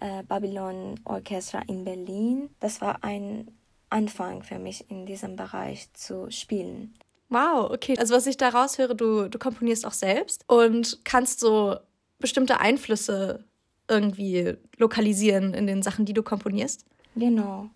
äh, 0.00 0.22
Babylon 0.24 0.98
Orchestra 1.04 1.62
in 1.66 1.84
Berlin. 1.84 2.50
Das 2.60 2.80
war 2.80 3.04
ein 3.04 3.48
Anfang 3.90 4.42
für 4.42 4.58
mich 4.58 4.90
in 4.90 5.06
diesem 5.06 5.36
Bereich 5.36 5.92
zu 5.92 6.30
spielen. 6.30 6.94
Wow, 7.28 7.70
okay. 7.70 7.96
Also 7.98 8.14
was 8.14 8.26
ich 8.26 8.36
da 8.36 8.50
raushöre, 8.50 8.94
du, 8.94 9.28
du 9.28 9.38
komponierst 9.38 9.86
auch 9.86 9.92
selbst 9.92 10.44
und 10.48 11.00
kannst 11.04 11.40
so 11.40 11.76
bestimmte 12.18 12.60
Einflüsse 12.60 13.44
irgendwie 13.88 14.54
lokalisieren 14.76 15.54
in 15.54 15.66
den 15.66 15.82
Sachen, 15.82 16.04
die 16.04 16.12
du 16.12 16.22
komponierst? 16.22 16.84
Genau. 17.14 17.70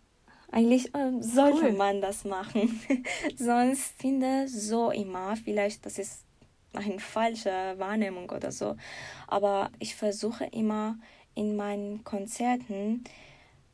Eigentlich 0.53 0.94
äh, 0.94 1.12
sollte 1.20 1.66
cool. 1.66 1.73
man 1.73 2.01
das 2.01 2.25
machen. 2.25 2.81
Sonst 3.37 3.94
finde 4.01 4.49
so 4.49 4.90
immer, 4.90 5.37
vielleicht 5.37 5.87
das 5.87 5.99
ist 5.99 6.25
eine 6.73 6.99
falsche 6.99 7.75
Wahrnehmung 7.79 8.31
oder 8.31 8.53
so, 8.53 8.77
aber 9.27 9.70
ich 9.79 9.94
versuche 9.94 10.44
immer 10.46 10.99
in 11.35 11.57
meinen 11.57 12.05
Konzerten 12.05 13.05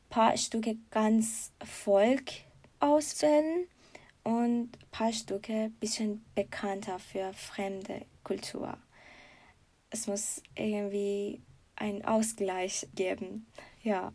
paar 0.09 0.35
Stücke 0.37 0.77
ganz 0.91 1.51
Volk 1.63 2.31
auswählen 2.79 3.67
und 4.23 4.63
ein 4.63 4.89
paar 4.91 5.13
Stücke 5.13 5.53
ein 5.53 5.73
bisschen 5.73 6.25
bekannter 6.35 6.99
für 6.99 7.31
fremde 7.33 8.05
Kultur. 8.23 8.77
Es 9.89 10.07
muss 10.07 10.41
irgendwie 10.55 11.41
einen 11.75 12.03
Ausgleich 12.03 12.87
geben, 12.93 13.47
ja. 13.83 14.11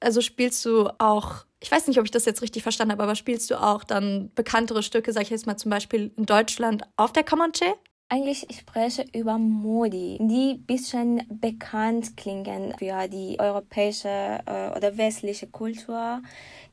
Also 0.00 0.20
spielst 0.20 0.64
du 0.64 0.88
auch, 0.98 1.44
ich 1.60 1.70
weiß 1.70 1.88
nicht, 1.88 1.98
ob 1.98 2.04
ich 2.04 2.10
das 2.10 2.24
jetzt 2.24 2.40
richtig 2.40 2.62
verstanden 2.62 2.92
habe, 2.92 3.02
aber 3.02 3.16
spielst 3.16 3.50
du 3.50 3.60
auch 3.60 3.84
dann 3.84 4.30
bekanntere 4.34 4.82
Stücke, 4.82 5.12
sag 5.12 5.22
ich 5.22 5.30
jetzt 5.30 5.46
mal 5.46 5.56
zum 5.56 5.70
Beispiel 5.70 6.12
in 6.16 6.24
Deutschland 6.24 6.84
auf 6.96 7.12
der 7.12 7.24
Comanche? 7.24 7.74
Eigentlich 8.10 8.48
ich 8.48 8.60
spreche 8.60 9.04
über 9.12 9.36
Modi, 9.36 10.16
die 10.18 10.54
bisschen 10.54 11.22
bekannt 11.28 12.16
klingen 12.16 12.74
für 12.78 13.06
die 13.06 13.36
europäische 13.38 14.08
äh, 14.46 14.74
oder 14.74 14.96
westliche 14.96 15.46
Kultur, 15.46 16.22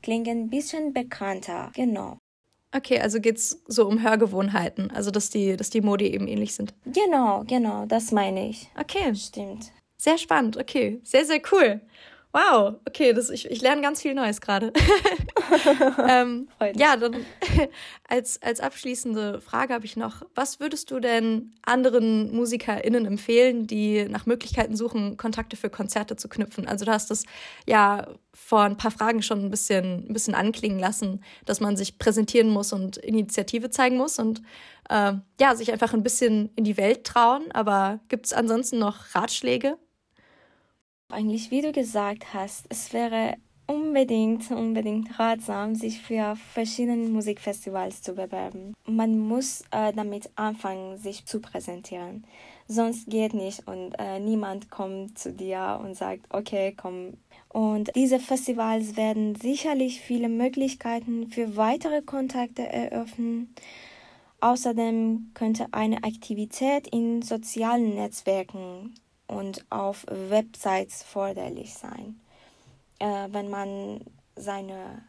klingen 0.02 0.44
ein 0.44 0.50
bisschen 0.50 0.94
bekannter, 0.94 1.70
genau. 1.74 2.16
Okay, 2.74 3.00
also 3.00 3.20
geht 3.20 3.36
es 3.36 3.62
so 3.66 3.86
um 3.86 4.02
Hörgewohnheiten, 4.02 4.90
also 4.90 5.10
dass 5.10 5.28
die, 5.28 5.56
dass 5.56 5.68
die 5.68 5.82
Modi 5.82 6.06
eben 6.06 6.26
ähnlich 6.26 6.54
sind. 6.54 6.72
Genau, 6.86 7.44
genau, 7.46 7.84
das 7.84 8.12
meine 8.12 8.48
ich. 8.48 8.68
Okay. 8.78 9.14
Stimmt. 9.14 9.72
Sehr 9.98 10.18
spannend, 10.18 10.56
okay. 10.56 11.00
Sehr, 11.04 11.24
sehr 11.26 11.40
cool. 11.52 11.80
Wow, 12.36 12.74
okay, 12.86 13.14
das, 13.14 13.30
ich, 13.30 13.50
ich 13.50 13.62
lerne 13.62 13.80
ganz 13.80 14.02
viel 14.02 14.12
Neues 14.12 14.42
gerade. 14.42 14.70
ähm, 16.06 16.48
ja, 16.74 16.98
dann 16.98 17.24
als, 18.10 18.42
als 18.42 18.60
abschließende 18.60 19.40
Frage 19.40 19.72
habe 19.72 19.86
ich 19.86 19.96
noch, 19.96 20.20
was 20.34 20.60
würdest 20.60 20.90
du 20.90 21.00
denn 21.00 21.54
anderen 21.62 22.36
MusikerInnen 22.36 23.06
empfehlen, 23.06 23.66
die 23.66 24.04
nach 24.04 24.26
Möglichkeiten 24.26 24.76
suchen, 24.76 25.16
Kontakte 25.16 25.56
für 25.56 25.70
Konzerte 25.70 26.16
zu 26.16 26.28
knüpfen? 26.28 26.68
Also 26.68 26.84
du 26.84 26.92
hast 26.92 27.10
das 27.10 27.24
ja 27.64 28.06
vor 28.34 28.64
ein 28.64 28.76
paar 28.76 28.90
Fragen 28.90 29.22
schon 29.22 29.42
ein 29.42 29.50
bisschen, 29.50 30.06
ein 30.06 30.12
bisschen 30.12 30.34
anklingen 30.34 30.78
lassen, 30.78 31.24
dass 31.46 31.60
man 31.60 31.78
sich 31.78 31.98
präsentieren 31.98 32.50
muss 32.50 32.70
und 32.74 32.98
Initiative 32.98 33.70
zeigen 33.70 33.96
muss 33.96 34.18
und 34.18 34.42
äh, 34.90 35.14
ja, 35.40 35.54
sich 35.56 35.72
einfach 35.72 35.94
ein 35.94 36.02
bisschen 36.02 36.50
in 36.54 36.64
die 36.64 36.76
Welt 36.76 37.04
trauen. 37.04 37.50
Aber 37.52 38.00
gibt 38.08 38.26
es 38.26 38.34
ansonsten 38.34 38.78
noch 38.78 39.14
Ratschläge? 39.14 39.78
Eigentlich, 41.08 41.52
wie 41.52 41.62
du 41.62 41.70
gesagt 41.70 42.34
hast, 42.34 42.66
es 42.68 42.92
wäre 42.92 43.36
unbedingt, 43.68 44.50
unbedingt 44.50 45.18
ratsam, 45.18 45.76
sich 45.76 46.00
für 46.02 46.34
verschiedene 46.52 47.08
Musikfestivals 47.08 48.02
zu 48.02 48.14
bewerben. 48.14 48.74
Man 48.86 49.18
muss 49.18 49.62
äh, 49.70 49.92
damit 49.92 50.30
anfangen, 50.34 50.98
sich 50.98 51.24
zu 51.24 51.40
präsentieren. 51.40 52.24
Sonst 52.66 53.08
geht 53.08 53.34
nicht 53.34 53.66
und 53.68 53.94
äh, 53.98 54.18
niemand 54.18 54.70
kommt 54.70 55.16
zu 55.16 55.32
dir 55.32 55.80
und 55.82 55.94
sagt, 55.94 56.26
okay, 56.30 56.74
komm. 56.76 57.14
Und 57.48 57.94
diese 57.94 58.18
Festivals 58.18 58.96
werden 58.96 59.36
sicherlich 59.36 60.00
viele 60.00 60.28
Möglichkeiten 60.28 61.30
für 61.30 61.56
weitere 61.56 62.02
Kontakte 62.02 62.62
eröffnen. 62.62 63.54
Außerdem 64.40 65.30
könnte 65.34 65.68
eine 65.70 66.02
Aktivität 66.02 66.88
in 66.88 67.22
sozialen 67.22 67.94
Netzwerken 67.94 68.94
und 69.26 69.64
auf 69.70 70.06
Websites 70.08 71.02
förderlich 71.02 71.74
sein. 71.74 72.20
Äh, 72.98 73.28
wenn 73.30 73.50
man 73.50 74.00
seine 74.36 75.02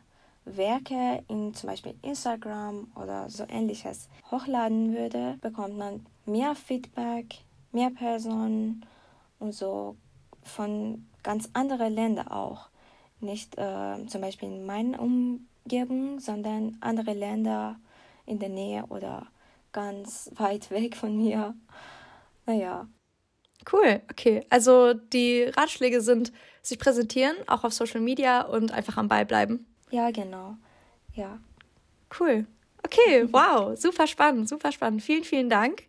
Werke 0.45 1.23
in 1.27 1.53
zum 1.53 1.69
Beispiel 1.69 1.95
Instagram 2.01 2.91
oder 2.95 3.29
so 3.29 3.45
ähnliches 3.49 4.09
hochladen 4.31 4.95
würde, 4.95 5.37
bekommt 5.41 5.77
man 5.77 6.05
mehr 6.25 6.55
Feedback, 6.55 7.39
mehr 7.71 7.89
Personen 7.89 8.85
und 9.39 9.53
so 9.53 9.95
von 10.43 11.05
ganz 11.23 11.49
anderen 11.53 11.93
Ländern 11.93 12.27
auch. 12.29 12.69
Nicht 13.19 13.57
äh, 13.57 14.05
zum 14.07 14.21
Beispiel 14.21 14.49
in 14.49 14.65
meiner 14.65 15.01
Umgebung, 15.01 16.19
sondern 16.19 16.77
andere 16.81 17.13
Länder 17.13 17.77
in 18.25 18.39
der 18.39 18.49
Nähe 18.49 18.85
oder 18.87 19.27
ganz 19.71 20.31
weit 20.35 20.71
weg 20.71 20.95
von 20.95 21.17
mir. 21.17 21.55
Naja. 22.45 22.87
Cool, 23.71 24.01
okay. 24.09 24.45
Also 24.49 24.93
die 24.93 25.43
Ratschläge 25.43 26.01
sind, 26.01 26.31
sich 26.61 26.79
präsentieren, 26.79 27.35
auch 27.47 27.63
auf 27.63 27.73
Social 27.73 28.01
Media 28.01 28.41
und 28.41 28.71
einfach 28.71 28.97
am 28.97 29.07
Ball 29.07 29.25
bleiben. 29.25 29.65
Ja, 29.89 30.11
genau. 30.11 30.55
Ja. 31.13 31.39
Cool. 32.19 32.45
Okay, 32.83 33.27
wow, 33.31 33.77
super 33.77 34.07
spannend, 34.07 34.47
super 34.47 34.71
spannend. 34.71 35.01
Vielen, 35.01 35.23
vielen 35.23 35.49
Dank. 35.49 35.83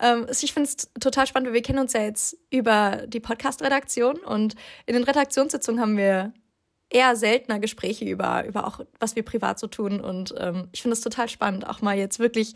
Ähm, 0.00 0.26
ich 0.28 0.52
finde 0.52 0.68
es 0.68 0.90
total 0.98 1.26
spannend, 1.26 1.48
weil 1.48 1.54
wir 1.54 1.62
kennen 1.62 1.78
uns 1.78 1.92
ja 1.92 2.02
jetzt 2.02 2.36
über 2.50 3.04
die 3.06 3.20
Podcast-Redaktion 3.20 4.18
und 4.18 4.54
in 4.86 4.94
den 4.94 5.04
Redaktionssitzungen 5.04 5.80
haben 5.80 5.96
wir 5.96 6.32
eher 6.88 7.14
seltener 7.14 7.60
Gespräche 7.60 8.04
über, 8.04 8.44
über 8.44 8.66
auch, 8.66 8.80
was 8.98 9.14
wir 9.14 9.22
privat 9.22 9.60
so 9.60 9.68
tun. 9.68 10.00
Und 10.00 10.34
ähm, 10.38 10.68
ich 10.72 10.82
finde 10.82 10.94
es 10.94 11.00
total 11.00 11.28
spannend, 11.28 11.68
auch 11.68 11.82
mal 11.82 11.96
jetzt 11.96 12.18
wirklich 12.18 12.54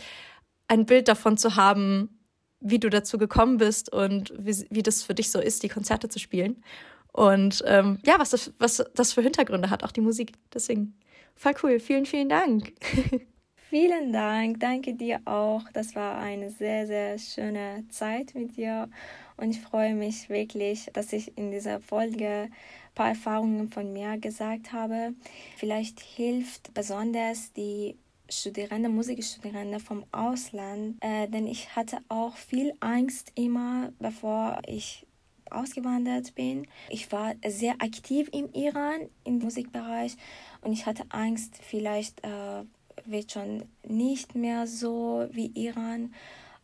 ein 0.67 0.87
Bild 0.87 1.07
davon 1.07 1.37
zu 1.37 1.55
haben, 1.55 2.24
wie 2.65 2.79
du 2.79 2.91
dazu 2.91 3.19
gekommen 3.19 3.59
bist 3.59 3.93
und 3.93 4.33
wie, 4.37 4.67
wie 4.71 4.83
das 4.83 5.03
für 5.03 5.15
dich 5.15 5.31
so 5.31 5.39
ist, 5.39 5.63
die 5.63 5.69
Konzerte 5.69 6.09
zu 6.09 6.19
spielen. 6.19 6.65
Und 7.13 7.63
ähm, 7.67 7.99
ja, 8.05 8.19
was 8.19 8.31
das, 8.31 8.53
was 8.59 8.83
das 8.95 9.13
für 9.13 9.23
Hintergründe 9.23 9.71
hat, 9.71 9.85
auch 9.85 9.93
die 9.93 10.01
Musik. 10.01 10.33
Deswegen 10.53 10.99
voll 11.37 11.53
cool. 11.63 11.79
Vielen, 11.79 12.07
vielen 12.07 12.29
Dank. 12.29 12.73
Vielen 13.71 14.13
Dank, 14.13 14.61
danke 14.61 14.95
dir 14.95 15.21
auch. 15.25 15.63
Das 15.73 15.97
war 15.97 16.19
eine 16.19 16.51
sehr, 16.51 16.87
sehr 16.87 17.19
schöne 17.19 17.85
Zeit 17.89 18.33
mit 18.37 18.57
dir. 18.57 18.89
Und 19.37 19.51
ich 19.51 19.61
freue 19.61 19.97
mich 19.97 20.29
wirklich, 20.29 20.91
dass 20.93 21.13
ich 21.13 21.37
in 21.37 21.51
dieser 21.51 21.81
Folge 21.81 22.43
ein 22.45 22.51
paar 22.95 23.09
Erfahrungen 23.09 23.69
von 23.69 23.93
mir 23.93 24.17
gesagt 24.19 24.73
habe. 24.73 25.15
Vielleicht 25.57 25.99
hilft 25.99 26.73
besonders 26.73 27.53
die 27.53 27.97
Studierende, 28.41 28.89
Musikstudierende 28.89 29.81
vom 29.81 30.05
Ausland, 30.13 30.97
äh, 31.01 31.29
denn 31.29 31.47
ich 31.47 31.77
hatte 31.77 31.99
auch 32.09 32.37
viel 32.37 32.73
Angst 32.81 33.33
immer, 33.35 33.93
bevor 33.99 34.61
ich 34.67 35.07
ausgewandert 35.51 36.35
bin. 36.35 36.67
Ich 36.89 37.13
war 37.13 37.35
sehr 37.47 37.75
aktiv 37.81 38.29
im 38.33 38.53
Iran 38.53 39.09
im 39.25 39.39
Musikbereich 39.39 40.17
und 40.63 40.73
ich 40.73 40.87
hatte 40.87 41.05
Angst, 41.11 41.59
vielleicht 41.63 42.25
äh, 42.25 42.65
wird 43.05 43.33
schon 43.33 43.65
nicht 43.87 44.35
mehr 44.35 44.67
so 44.67 45.29
wie 45.31 45.53
Iran 45.55 46.13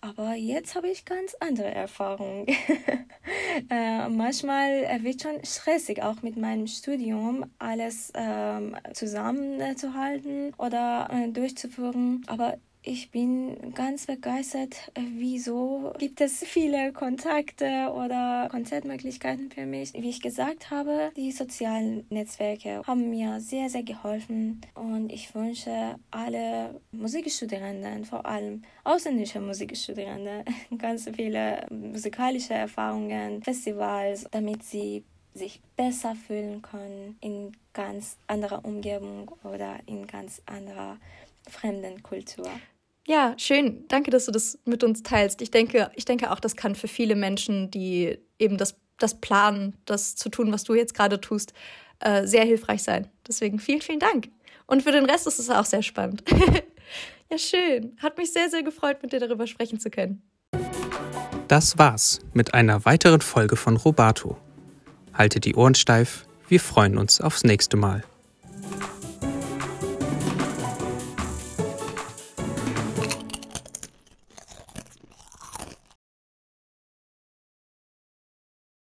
aber 0.00 0.34
jetzt 0.34 0.74
habe 0.74 0.88
ich 0.88 1.04
ganz 1.04 1.36
andere 1.40 1.70
Erfahrungen. 1.70 2.46
äh, 3.70 4.08
manchmal 4.08 5.02
wird 5.02 5.22
schon 5.22 5.44
stressig, 5.44 6.02
auch 6.02 6.22
mit 6.22 6.36
meinem 6.36 6.66
Studium 6.66 7.44
alles 7.58 8.10
ähm, 8.14 8.76
zusammenzuhalten 8.94 10.54
oder 10.56 11.08
äh, 11.12 11.28
durchzuführen. 11.28 12.22
Aber 12.28 12.56
ich 12.82 13.10
bin 13.10 13.74
ganz 13.74 14.06
begeistert, 14.06 14.90
wieso 15.16 15.92
gibt 15.98 16.20
es 16.20 16.42
viele 16.44 16.92
Kontakte 16.92 17.92
oder 17.94 18.48
Konzertmöglichkeiten 18.50 19.50
für 19.50 19.66
mich. 19.66 19.92
Wie 19.92 20.08
ich 20.08 20.22
gesagt 20.22 20.70
habe, 20.70 21.10
die 21.16 21.30
sozialen 21.30 22.06
Netzwerke 22.08 22.82
haben 22.86 23.10
mir 23.10 23.40
sehr, 23.40 23.68
sehr 23.68 23.82
geholfen 23.82 24.62
und 24.74 25.12
ich 25.12 25.34
wünsche 25.34 25.96
alle 26.10 26.80
Musikstudierenden, 26.92 28.06
vor 28.06 28.24
allem 28.24 28.62
ausländische 28.84 29.40
Musikstudierende, 29.40 30.44
ganz 30.78 31.08
viele 31.14 31.66
musikalische 31.70 32.54
Erfahrungen, 32.54 33.42
Festivals, 33.42 34.26
damit 34.30 34.62
sie 34.62 35.04
sich 35.34 35.60
besser 35.76 36.14
fühlen 36.14 36.62
können 36.62 37.16
in 37.20 37.52
ganz 37.72 38.16
anderer 38.26 38.64
Umgebung 38.64 39.30
oder 39.44 39.78
in 39.86 40.06
ganz 40.06 40.42
anderer 40.46 40.98
fremden 41.48 42.03
Kultur. 42.03 42.48
Ja, 43.07 43.35
schön. 43.38 43.85
Danke, 43.88 44.11
dass 44.11 44.26
du 44.26 44.33
das 44.33 44.59
mit 44.64 44.85
uns 44.85 45.03
teilst. 45.03 45.42
Ich 45.42 45.50
denke, 45.50 45.90
ich 45.96 46.05
denke 46.05 46.31
auch, 46.31 46.40
das 46.40 46.57
kann 46.57 46.74
für 46.74 46.88
viele 46.88 47.16
Menschen, 47.16 47.70
die 47.70 48.18
eben 48.38 48.57
das, 48.57 48.76
das 48.98 49.20
planen, 49.20 49.76
das 49.85 50.14
zu 50.16 50.29
tun, 50.29 50.53
was 50.53 50.64
du 50.64 50.74
jetzt 50.74 50.94
gerade 50.94 51.20
tust, 51.20 51.53
äh, 52.00 52.26
sehr 52.26 52.44
hilfreich 52.44 52.83
sein. 52.83 53.09
Deswegen 53.26 53.59
vielen, 53.59 53.81
vielen 53.81 54.00
Dank. 54.00 54.29
Und 54.66 54.83
für 54.83 54.92
den 54.92 55.07
Rest 55.07 55.26
ist 55.26 55.40
es 55.40 55.50
auch 55.50 55.64
sehr 55.64 55.83
spannend. 55.83 56.22
ja, 57.31 57.38
schön. 57.38 57.96
Hat 58.00 58.16
mich 58.18 58.33
sehr, 58.33 58.48
sehr 58.48 58.62
gefreut, 58.62 59.03
mit 59.03 59.12
dir 59.12 59.20
darüber 59.20 59.46
sprechen 59.46 59.81
zu 59.81 59.90
können. 59.90 60.22
Das 61.48 61.79
war's 61.79 62.20
mit 62.33 62.55
einer 62.55 62.85
weiteren 62.85 63.20
Folge 63.20 63.57
von 63.57 63.76
Robato. 63.76 64.37
Halte 65.12 65.40
die 65.40 65.57
Ohren 65.57 65.74
steif. 65.74 66.26
Wir 66.46 66.61
freuen 66.61 66.96
uns 66.96 67.20
aufs 67.20 67.42
nächste 67.42 67.76
Mal. 67.76 68.05